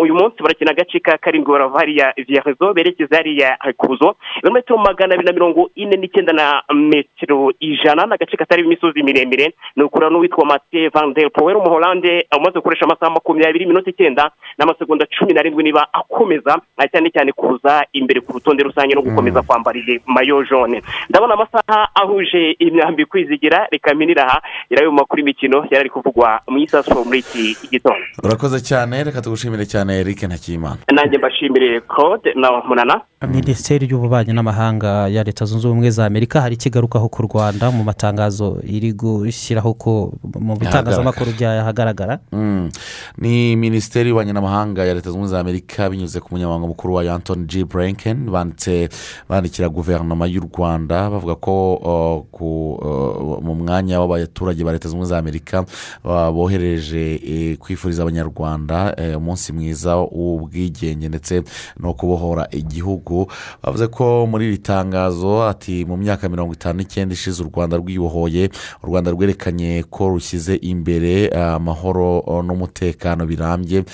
[0.00, 5.26] Uyu munsi barakina agace ka karindwi barava hariya viyarezo berekeza hariya kuzo ibirometero magana abiri
[5.26, 9.52] na mirongo ine n'icyenda na metero ijana ni agace katariho imisozi miremire.
[9.76, 15.06] Ni ukura n'uwitwa mate van der poel umuholande umaze gukoresha amasaha makumyabiri iminota icyenda n'amasegonda
[15.06, 16.56] cumi n'arindwi niba akomeza
[16.92, 21.88] cyane cyane kuza imbere ku rutonde rusange no gukomeza kwambara iyi mayo jone ndabona amasaha
[21.94, 24.42] ahuje imyambi kwizigira reka minira aha.
[24.70, 28.04] Yari ayo makuru y'imikino yari ari kuvugwa mu isaso muri iki gitondo.
[28.24, 35.08] Urakoze cyane reka tugushimire cyane eric ntakiyimana nanjye mbashimire claude na munana minisiteri y'ububanyi n'amahanga
[35.08, 40.12] ya leta zunze ubumwe za amerika hari ikigarukaho ku rwanda mu matangazo iri gushyiraho ko
[40.40, 42.18] mu bitangazamakuru byahagaragara.
[42.32, 42.70] Mm.
[43.18, 47.02] ni minisiteri y'ububanyi n'amahanga ya leta zunze ubumwe za amerika binyuze ku munyamabanga mukuru wa
[47.14, 47.64] anton g.
[47.64, 48.88] Blinken banditse
[49.32, 55.08] bandikira guverinoma y'u rwanda bavuga ko uh, uh, mu mwanya w'abaturage ba leta zunze ubumwe
[55.08, 55.64] za amerika
[56.04, 61.42] bohereje eh, kwifuriza abanyarwanda eh, umunsi mwiza w'ubwigenge ndetse
[61.80, 63.26] no kubohora igihugu.
[63.62, 68.50] Bavuze ko muri iri tangazo ati mu myaka mirongo itanu n'icyenda ishize u rwanda rwibohoye.
[68.82, 73.84] U rwanda rwerekanye ko rushyize imbere eh, amahoro n'umutekano birambye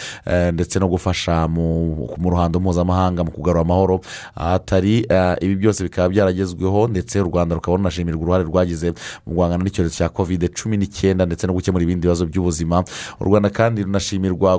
[0.53, 4.01] ndetse no gufasha mu ruhando mpuzamahanga mu kugarura amahoro
[4.35, 5.07] ahatari
[5.41, 8.93] ibi byose bikaba byaragezweho ndetse u rwanda rukaba runashimirwa uruhare rwagize
[9.27, 12.85] mu guhangana n'icyorezo cya kovide cumi n'icyenda ndetse no gukemura ibindi bibazo by'ubuzima.
[13.21, 14.59] U rwanda kandi runashimirwa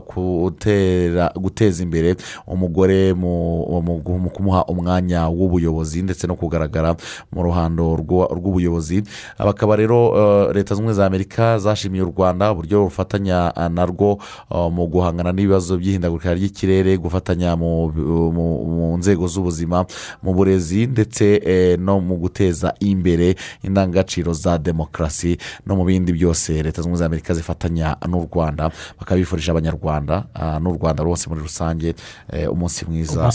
[1.36, 2.16] guteza imbere
[2.48, 3.34] umugore mu
[3.82, 6.96] mu- mu kumuha umwanya w'ubuyobozi ndetse no kugaragara
[7.32, 9.04] mu ruhando rw'u- rw'ubuyobozi.
[9.40, 14.20] Bakaba rero eh, leta zunze ubumwe za amerika zashimiye u rwanda uburyo rufatanya eh, narwo
[14.52, 19.86] eh, mu guhangana n'ibibazo by'ihindagurika ry'ikirere gufatanya mu nzego z'ubuzima
[20.24, 26.64] mu burezi ndetse eh, no mu guteza imbere indangagaciro za demokarasi no mu bindi byose
[26.64, 31.30] leta zunze ubumwe za amerika zifatanya n'u rwanda bakaba bifurije abanyarwanda ah, n'u rwanda rwose
[31.30, 31.94] muri rusange
[32.34, 33.32] eh, umunsi mwiza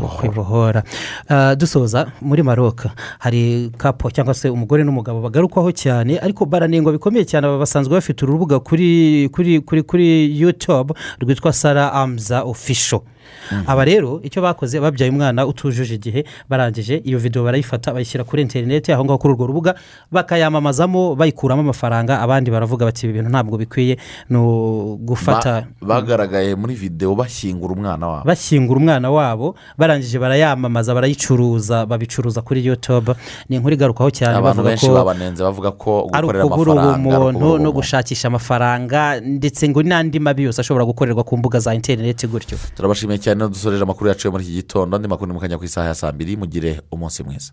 [0.00, 0.82] wo kwibohora.
[1.28, 2.86] Ah, dusoza muri maroc
[3.18, 8.24] hari kapo cyangwa se umugore n'umugabo bagarukwaho cyane ariko baranengwa bikomeye cyane aba basanzwe bafite
[8.24, 13.04] urubuga kuri kuri kuri kuri yutube rwitwa sara amuza ofisho
[13.66, 18.92] aba rero icyo bakoze babyaye umwana utujuje igihe barangije iyo videwo barayifata bayishyira kuri interineti
[18.92, 19.74] aho ngaho kuri urwo rubuga
[20.12, 23.96] bakayamamazamo bayikuramo amafaranga abandi baravuga bati ibi bintu ntabwo bikwiye
[24.30, 25.66] ni ugufata.
[25.80, 28.24] Ba- bagaragaye muri videwo bashyingura umwana wabo.
[28.24, 33.14] Bashyingura umwana wabo barangije barayamamaza barayicuruza babicuruza kuri yutube
[33.48, 34.86] ni inkuru igarukaho cyane bavuga ko
[35.44, 36.44] bavuga ko gukorera
[36.94, 42.26] amafaranga no gushakisha amafaranga ndetse ngo n'andi mabi yose ashobora gukorerwa ku mbuga za interineti
[42.26, 42.58] gutyo.
[43.14, 45.64] ndabashimiye cyane no dusoreje amakuru yaciye muri iki gitondo andi makuru ni mu kanya ku
[45.64, 47.50] isaha ya saa mbiri mugire umunsi mwiza